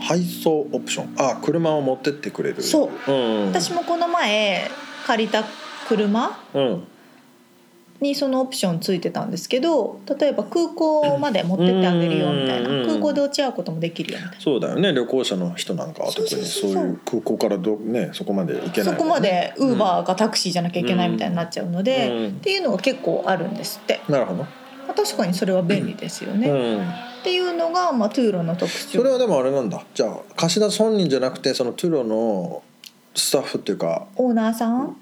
[0.00, 1.14] 配送オプション？
[1.18, 2.62] あ、車を持ってってくれる。。
[2.62, 3.46] そううん。
[3.48, 4.70] 私もこの前
[5.06, 5.44] 借りた
[5.86, 6.84] 車うん。
[8.00, 14.40] にそのオプションついてたんですけど例えば空港まで持ってってあげるよみたいなうん空港で落ち合うこともできるよみたいな。
[14.40, 14.92] そうだよね。
[14.92, 24.00] 旅行者の人なんかは特にそういう空港からどねそこまで行けないね、そこまでウーバーがタクシーじゃなきゃいけないみたいになっちゃうので、うんっていうのが結構あるんですって。
[24.08, 24.46] なるほど。
[24.94, 32.62] 確かにそれは便利ですよね、うんっていうのが、まあ、トゥーロの特徴それはでもあれなんだじゃあ貸し出す本人じゃなくてそのトゥロの
[33.14, 34.96] スタッフっていうかオーナーさん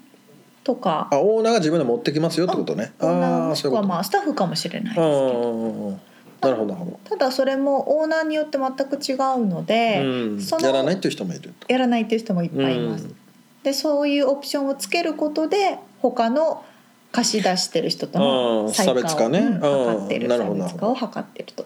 [0.69, 1.07] とか。
[1.11, 2.93] あオーナーが自分で持ってきますよってことね。
[2.99, 3.87] ああそういうこと。
[3.87, 5.99] まあスタッフかもしれないですけあど
[6.41, 10.41] あなるほどただそれもオーナーによって全く違うのど、で、うん。
[10.41, 13.05] そのやらないっていう人もいるやらないっていう人もいっぱいいます。
[13.05, 13.15] うん。
[13.63, 16.63] でそういうオプションをつけることで他の
[17.11, 19.39] 貸し出してる人とあのー差別化ね。
[19.39, 21.65] うんってる差別化を図ってると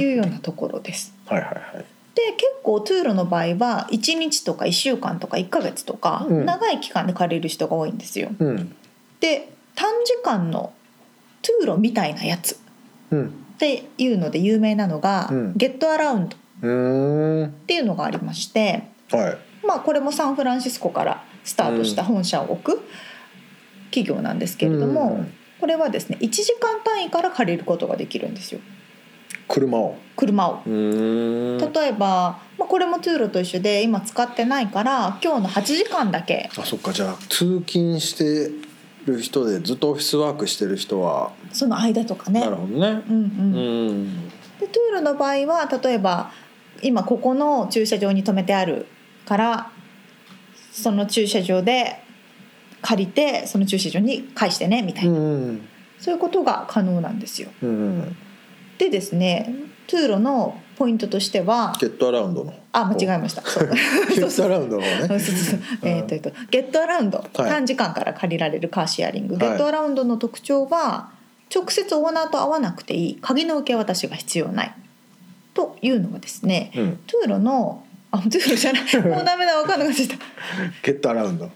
[0.00, 1.12] いうようなところです。
[1.26, 1.84] はいはいはい
[2.18, 6.44] で結構トゥーロの場合は1日とか1週間とか1ヶ月とかうん。
[6.44, 8.30] 長い期間で借りる人が多いんですよ。
[8.36, 8.74] うん。
[9.20, 10.72] で短時間の
[11.42, 12.56] トゥーロみたいなやつ。
[12.56, 12.58] っ
[13.12, 13.32] うん。
[13.58, 15.52] ていうので有名なのが、うん。
[15.56, 16.36] ゲットアラウンド。
[16.36, 19.30] っていうのがありまして、は
[19.62, 19.66] い。
[19.66, 22.82] まあ、これもサンフランシスコからスタートした本社を置く
[23.90, 25.32] 企業なんですけれども、うん。
[25.60, 28.60] これはですね1時間単位から借りることができるんですよ
[29.48, 29.96] 車を。
[30.16, 30.62] 車を。
[30.66, 36.50] 例えば、まあ、これもトゥーロと一緒で今使ってないから今日の8時間だけ。
[36.56, 36.92] あそっか。
[36.92, 38.50] じゃあ通勤して
[39.06, 42.40] る人でずっとオフィスワークしてる人は、その間とかね。
[42.40, 43.02] なるほどね。
[43.08, 43.54] うんうん。
[43.54, 44.28] うん。
[44.60, 46.32] でトゥーロの場合は例えば
[46.82, 48.86] 今ここの駐車場に止めてある
[49.24, 49.70] から
[50.72, 52.02] その駐車場で
[52.82, 55.60] 借りてその駐車場に返してねみたいうな、ん。
[55.98, 57.50] そういうことが可能なんですよ。
[57.62, 58.16] うん
[58.78, 59.52] でですね
[59.86, 63.42] トゥーロのポイントとしてはゲットアラウンドのあ間違えました。
[64.14, 65.20] ゲットアラウンドの方ね。
[65.82, 69.48] えーとえーとゲットアラウンド、短時間から借りられるカーシェアリング、はい。
[69.48, 71.10] ゲットアラウンドの特徴は
[71.52, 73.18] 直接オーナーと会わなくていい。
[73.20, 74.74] 鍵の受け渡しが必要ない。
[75.54, 76.98] というのがですね、うん。
[77.06, 78.82] トゥーロのあトゥーロじゃない。
[79.02, 79.56] もうダメだ。
[79.56, 80.16] 分かんなくなっちゃった。
[80.82, 81.50] ゲットアラウンド。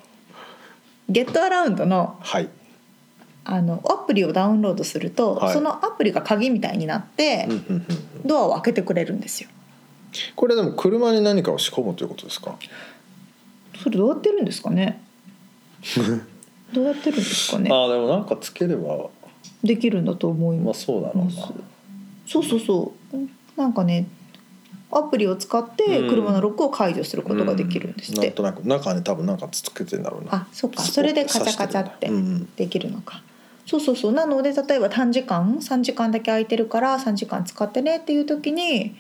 [1.09, 2.49] ゲットアラウンドのはい
[3.45, 5.53] あのアプリをダウンロードすると、はい。
[5.53, 7.87] そのアプリが鍵みたいになって、うんうんうん
[8.25, 9.51] ドアを開けてくれるんですよ。
[10.37, 12.55] これでも車に何かを仕込むということですか？
[13.83, 15.03] それどうやってるんですかね？
[16.73, 17.69] どうやってるんですかね？
[17.73, 19.07] ああでもなんかつければ
[19.65, 20.85] できるんだと思いまあます。
[20.85, 21.31] そうだろうな。
[22.27, 23.61] そうそうそう。
[23.61, 24.07] なんかね
[24.93, 26.09] アプリを使ってうん。
[26.09, 30.29] 車のロックを解除することができるんですって、なんとなく中に多分なんかつけてんだろうな。
[30.33, 30.83] あそっか。
[30.83, 32.11] それでカチャカチャって
[32.57, 33.23] できるのか、
[33.67, 34.13] そうそうそう。
[34.13, 38.97] なので例えば短時間3時間だけ空いてるから3時間使ってねっていう時に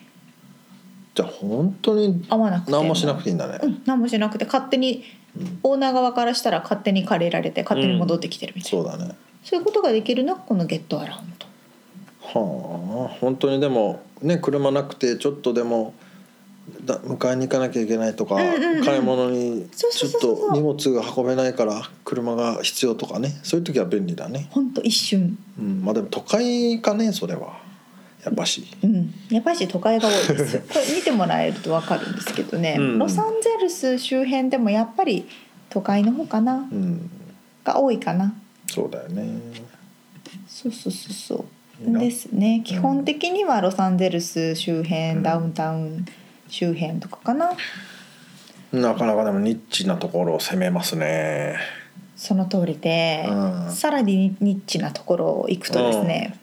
[1.14, 3.58] じゃあ本当に合わなくて何もしなくていいんだね。
[3.62, 5.04] うん、何もしなくて勝手に
[5.36, 5.58] うん。
[5.62, 9.16] オーナー側からしたら勝手に借りられて勝手に戻ってきてるみたいな、そうだね。
[9.42, 11.46] そういうことができるのがこのゲットアラウンド。
[12.40, 15.94] はあ本当にでもね車なくてちょっとでも
[16.84, 18.84] だ迎えに行かなきゃいけないとか、うんうんうん。
[18.84, 20.36] 買い物にそうちょっそうそう。
[20.36, 23.40] そうと荷物が運べないから車が必要とかね。
[23.42, 25.38] そういう時は便利だね、ほんと一瞬。
[25.58, 27.60] うん、まあでも都会かねそれは。
[28.24, 28.64] やっぱし。
[28.82, 30.58] うん、やっぱり都会が多いです。
[30.72, 32.98] これ見てもらえると分かるんですけどね、うん。
[32.98, 35.26] ロサンゼルス周辺でもやっぱり
[35.70, 36.68] 都会の方かな。
[36.70, 37.10] うん。
[37.64, 38.34] が多いかな。
[38.68, 39.28] そうだよね。
[40.46, 41.34] そうそうそうそ
[41.80, 41.84] う。
[41.84, 42.00] いいな。
[42.00, 42.62] ですね。
[42.64, 45.22] 基本的にはロサンゼルス周辺、うん。
[45.22, 46.06] ダウンタウン
[46.52, 47.52] 周辺とかかな。
[48.72, 51.56] なかなかでもニッチなところを攻めますね。
[52.14, 53.72] その通りで、うん。
[53.72, 56.38] さらにニッチなところを行くとですね、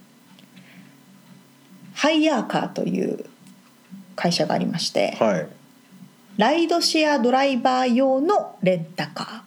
[1.93, 3.23] ハイヤーカーという
[4.15, 5.47] 会社がありまして、はい。
[6.37, 9.43] ライドシェアドライバー用のレンタカ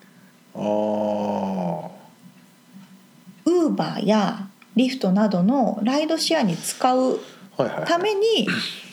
[0.54, 0.60] ー。
[0.60, 1.90] ああ
[3.46, 7.16] ウーバーやリフトなどのライドシェアに使うは
[7.58, 8.91] いはいためにうん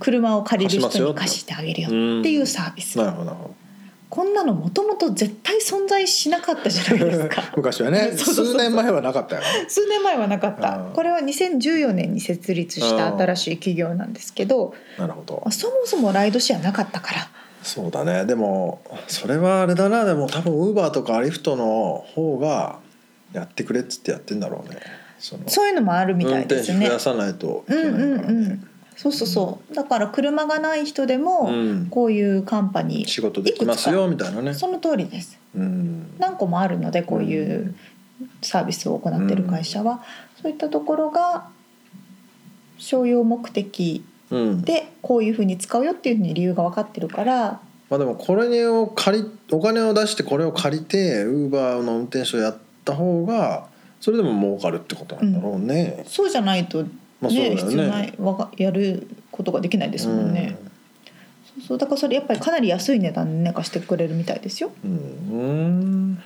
[0.00, 1.54] 車を借りる人に貸して。
[1.54, 1.90] あげるよっ
[2.22, 2.98] ていうサービス。
[2.98, 3.24] なるほど。
[3.26, 3.54] なるほど
[4.10, 7.44] こんなのもともと絶対存在しなかったじゃないですか。
[7.56, 9.46] 昔はね 数年前はなかったよね。
[9.68, 10.78] 数年前はなかった。
[10.78, 10.92] うん。
[10.92, 15.46] これは2014年に設立した新しい企業なんですけどなるほど。
[15.50, 17.28] そもそもライドシェアなかったから。
[17.62, 18.24] そうだね。
[18.24, 20.04] でもそれはあれだな。
[20.04, 22.80] でも多分ウーバーとかリフトの方が
[23.32, 24.80] やってくれっつってやってんだろうね。
[25.20, 26.78] そういうのもあるみた運いですね。
[26.78, 28.69] 転手増やさないといけうんないからね、うんうん
[29.00, 29.74] そうそうそう。
[29.74, 31.86] だから車がない人でもうん。
[31.86, 34.52] こういうカンパニー仕事できますよみたいなね。
[34.52, 35.38] その通りです。
[35.56, 36.16] うん。
[36.18, 37.74] 何個もあるのでこういう
[38.42, 40.04] サービスを行っている会社は、
[40.42, 41.48] そういったところが
[42.76, 44.62] 商用目的うん。
[44.62, 47.58] でこういうふうに使うよっていうふうに理由が分かってるから。
[47.88, 53.66] まあでもこれを借りお金を出してこれを借りてウーバーの運転手をやった方が
[53.98, 56.90] それでも儲かるってことなんだろうね、そうじゃないと、ね
[57.20, 57.56] まあそうだよね。
[57.62, 60.56] 必要ないわがやることができないですもんね、
[61.58, 64.70] そうそうだからそれやっぱりかなり安い値段でね貸してくれるみたいですよ。
[64.84, 64.92] うん、
[65.30, 65.36] う
[66.16, 66.22] ん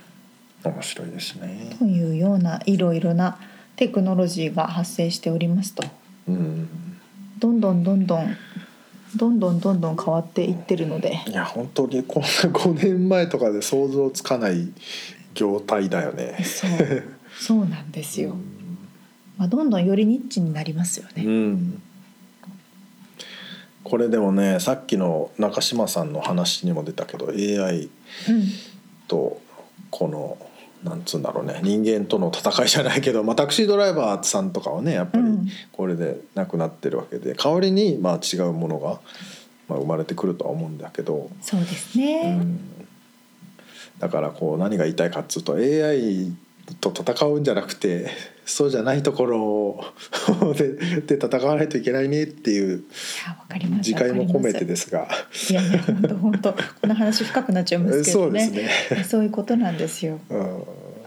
[0.65, 1.77] 面白いですね。
[1.79, 3.39] というようないろいろな
[3.77, 5.85] テクノロジーが発生しておりますと。
[6.29, 6.69] うん。
[7.39, 8.37] どんどんどんどん
[9.17, 11.21] どんどんどんどん変わっていってるので。
[11.27, 14.69] いや本当にこんな5年前とかで想像つかない
[15.35, 16.39] 業態だよね。
[16.45, 16.71] そう
[17.39, 18.37] そうなんですよ、
[19.37, 21.83] まあ、どんどんよりニッチになりますようね、ん、
[23.83, 27.89] これでもねさっきの中島さんの話にも出たけど AI
[28.29, 28.45] うん、
[29.09, 29.41] と
[29.91, 30.39] この
[30.85, 35.49] なんつうんだろうね人間との戦いじゃないけど、まあ、タクシードライバーさんとかはねやっぱりうん。
[35.73, 39.01] これでなくなってるわけで代わりにまあ違うものが、
[39.69, 42.61] まあ、生まれてくるとは思うんだけど、そうですうね、ん、
[43.99, 46.33] だからこう何が言いたいかっつうと AI
[46.81, 48.11] と戦うんじゃなくて
[48.45, 49.85] そうじゃないところ
[50.55, 52.85] でで戦わないといけないねっていう
[53.79, 55.09] 自戒も込めてですが。
[55.51, 59.05] いやいや本当本当この話深くなっちゃいますけそうでどねすね。
[59.05, 60.21] そういうことなんですよ。
[60.29, 60.63] うん。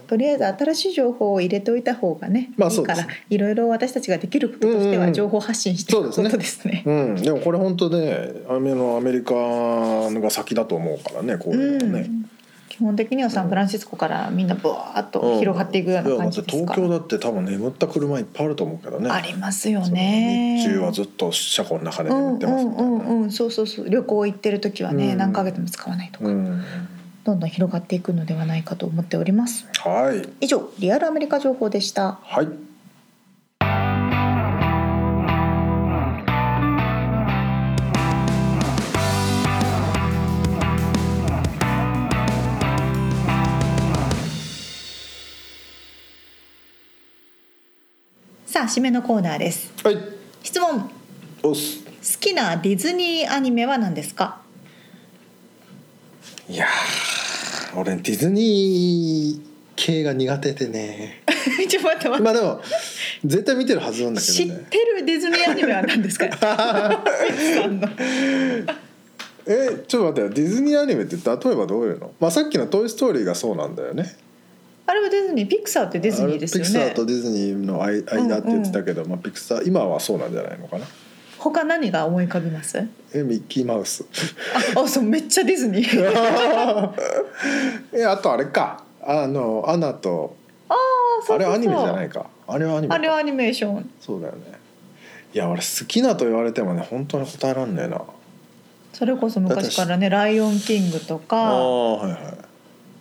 [0.08, 5.00] とりあえず新しい情報を入れておいた方がね、いいからまあそうですいろいろ私たちができることとしてうんうん。
[5.00, 6.30] は情報発信していくこそうですね。
[6.30, 6.82] とですね。
[6.86, 12.00] うん、でもこれ本当ねアメのアメリカが先だと思うからねこういうのね。
[12.00, 12.30] うん
[12.78, 16.74] 基本的にはサンフランシスコからみんなブワーッと広がっていくような感じですか？
[16.76, 19.10] ら、いやだって東京だって多分眠った車いっぱいあると思うけどね。
[19.10, 20.58] ありますよね。
[20.62, 22.88] 日中はずっと車庫の中でうん眠ってますみたいな。
[22.88, 23.30] うんうんうん。
[23.32, 23.90] そうそうそう。
[23.90, 25.18] 旅行行ってる時はね、うん。
[25.18, 26.62] 何ヶ月も使わないとか、うん。
[27.24, 29.66] どんどん広がっていくのではないかと思っております。
[29.80, 30.28] はい。
[30.40, 32.20] 以上リアルアメリカ情報でした。
[32.22, 32.48] はい。
[48.58, 49.98] さあ締めのコーナーですはい。
[50.42, 50.90] 質問
[51.42, 52.18] 好おっす。
[52.18, 54.40] きなディズニーアニメは何ですか？
[56.48, 61.22] いやー俺ディズニー系が苦手でね。
[61.68, 62.60] ちょっと待って待ってまあでも
[63.24, 64.66] 絶対見てるはずなんだ知っけどね。
[64.70, 66.26] てるディズニーアニメは何ですか？
[69.46, 71.20] えちょっと待ってよディズニーアニメって例
[71.52, 72.10] えばどういうの？
[72.18, 74.16] まあさっきのトイストーリーがそうなんだよね。
[74.90, 80.86] あれはディズニーピクサーってディズニーですよあれピクサねーとディズニーの間間って言ってたけど、まあピクサー今はそうなんじゃないのかな？
[81.38, 82.78] 他何が思い浮かびます？
[83.14, 84.04] えミッキーマウス。
[84.74, 86.92] ああそうめっちゃディズニー。
[87.92, 88.82] えあとあれか。
[89.02, 90.34] あのアナと
[90.68, 90.74] あ
[91.30, 92.26] あれアニメじゃないか。
[92.46, 92.94] あれはアニメか。
[92.94, 93.90] あれはアニメーション。
[94.00, 94.38] そうだよね。
[95.34, 98.00] いや俺好きなと言われてもね本当に答えらんねえな。
[98.94, 101.36] それこそ昔からね「ライオンキング」とあか。
[101.36, 102.20] あはいはい「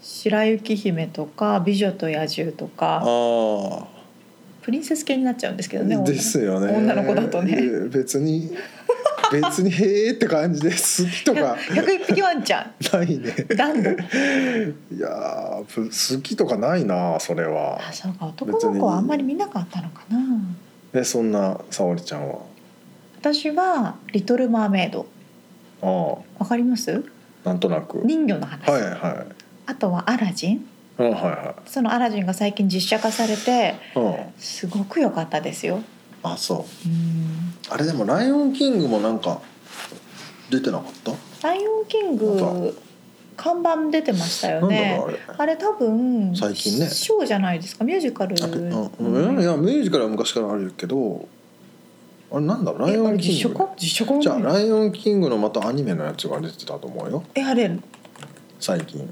[0.09, 3.87] 白雪姫」とか「美女と野獣」とかあ
[4.61, 6.73] プリンセス系になっちゃうんですけどねあですよね。
[6.73, 7.57] 女の子だとね。
[7.59, 8.51] え別に
[9.31, 11.57] 別にへえって感じで好きとか。
[11.73, 12.71] 百一匹ワンちゃん。
[12.97, 13.33] ないね。
[13.55, 17.77] ダンボいや好きとかないなそれは。
[17.89, 20.19] あそうか男の子はあんまり見なかったのかな。
[20.93, 22.39] えそんな沙織ちゃんは？
[23.19, 25.05] 私は「リトル・マーメイド。
[25.81, 25.85] あ」
[26.39, 27.03] わかります？
[27.45, 28.01] あなんとなく。
[28.05, 30.65] 人魚の話、はいはいあとは「アラジン。
[30.97, 33.76] あはいは」その「アラジン」が最近実写化されて
[34.39, 35.82] すごく良かったですよ。
[36.24, 36.89] あそう。
[36.89, 37.53] うん。
[37.70, 39.39] あれでも「ライオンキング」もなんか
[40.49, 41.11] 出てなかった
[41.47, 42.76] 「ライオンキング」
[43.38, 44.95] 看板出てましたよね。
[44.97, 45.20] ろうあれ。
[45.38, 46.89] あれ多分最近ね。
[46.89, 47.84] ショーじゃないですか？
[47.86, 48.36] ミュージカル。
[48.43, 48.49] あう
[49.03, 49.13] ん。
[49.13, 51.28] うんいやミュージカルは昔からあるけど
[52.32, 54.20] あれなんだライえあれオンキング。
[54.22, 57.24] じゃあ「ないライオンキング」のまたアニメのやつが出てたと思うよ。
[57.36, 57.70] えあれ？
[58.59, 59.07] 最近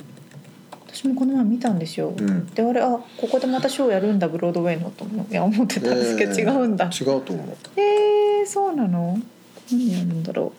[0.95, 2.45] 私もこの前見たんですよ、うん。
[2.47, 6.39] であれあここでまたショーやるんだブロードウェイのと思ういや思ってたんですけど、えー。
[6.39, 6.85] 違うんだ。
[6.85, 7.47] 違うと思う
[7.79, 9.19] えー、そうなの？
[9.69, 10.53] 何やるんだろ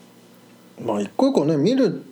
[0.78, 2.02] まあ一個一個ね見る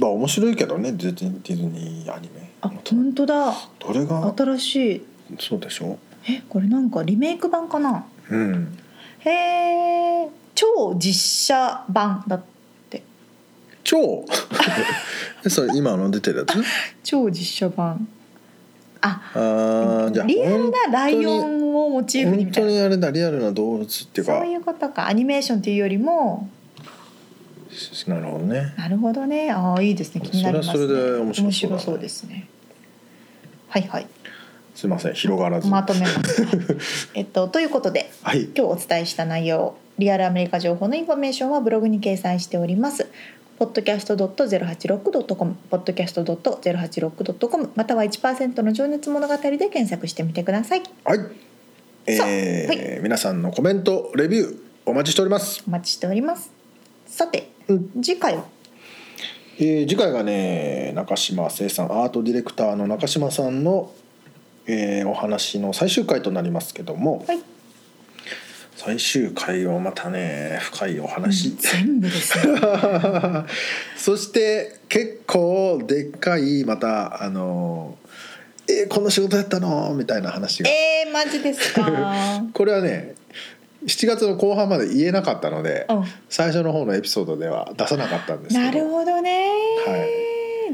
[0.00, 2.40] は面白いけどねディズニーディズニーアニメ。
[2.40, 3.54] うあ本当だ。
[3.78, 4.34] どれが？
[4.36, 5.06] 新しい。
[5.38, 5.98] そうでしょ。
[6.28, 8.04] えこれなんかリメイク版かな？
[8.30, 8.76] うん。
[9.20, 12.51] へえ超実写版だって
[13.84, 14.24] 超。
[15.44, 16.62] え それ今の出てるやつ？
[17.02, 18.08] 超実写版。
[19.04, 22.70] ああーじゃあリアルなライオンをモチーフにみたいな。
[22.70, 24.38] 本当にあれだリアルな動物っていうか。
[24.38, 25.08] そういうことか。
[25.08, 26.48] アニメーションっていうよりも。
[28.06, 28.74] なるほどね。
[28.76, 29.50] なるほどね。
[29.50, 30.20] ああいいですね。
[30.20, 30.72] 気になりますね。
[30.72, 32.48] それはそれで面白そうだね面白そうですね。
[33.68, 34.06] はいはい。
[34.74, 35.14] すいません。
[35.14, 35.68] 広がらず。
[35.68, 38.44] まとめます、 えっとということではい。
[38.44, 43.06] 今日お伝えした内容リアルアメリカ情報のインフォメーションはブログに掲載しております
[43.62, 50.82] podcast.086.com podcast.086.com または1%の情熱物語で検索してみてください。
[51.04, 51.18] はい。
[52.06, 54.56] えさあー皆さんのコメントレビュー
[54.86, 56.50] お待ちしております、お待ちしております。
[57.06, 57.90] さてうん。
[58.02, 58.44] 次回は？
[59.58, 63.92] えー次回がね中島生産アートディレクターの中島さんの
[64.66, 67.38] えーお話の最終回となりますけども、はい
[68.84, 72.54] 最終回はまたね深いお話、全部ですね
[73.96, 77.96] そして結構でっかいまたあの
[78.68, 80.68] 「えーこの仕事やったの?」みたいな話が。
[80.68, 82.42] えー、マジですか？
[82.52, 83.14] これはね
[83.86, 86.04] 7月の後半まで言えなかったのでうん。
[86.28, 88.66] 最初の方のエピソードでは出さなかったんですけど。
[88.66, 89.46] なるほどね、
[89.86, 89.96] は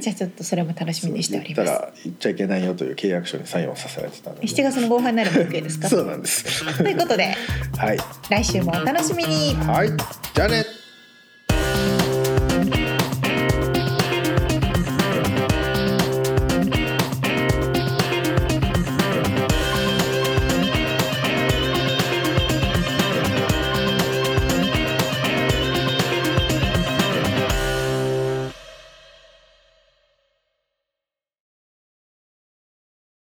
[0.01, 1.71] じゃあちょっとそれも楽しみにしております。
[1.71, 4.43] ら言っちゃいけないよという契約書にサインをさせられてたので。
[4.47, 5.89] 7月の後半になるも OK ですか？
[5.89, 6.45] そうなんです。
[6.79, 7.35] ということで
[7.77, 7.99] はい。
[8.31, 9.55] 来週もお楽しみに。
[9.55, 9.89] はい。
[10.35, 10.65] じゃあね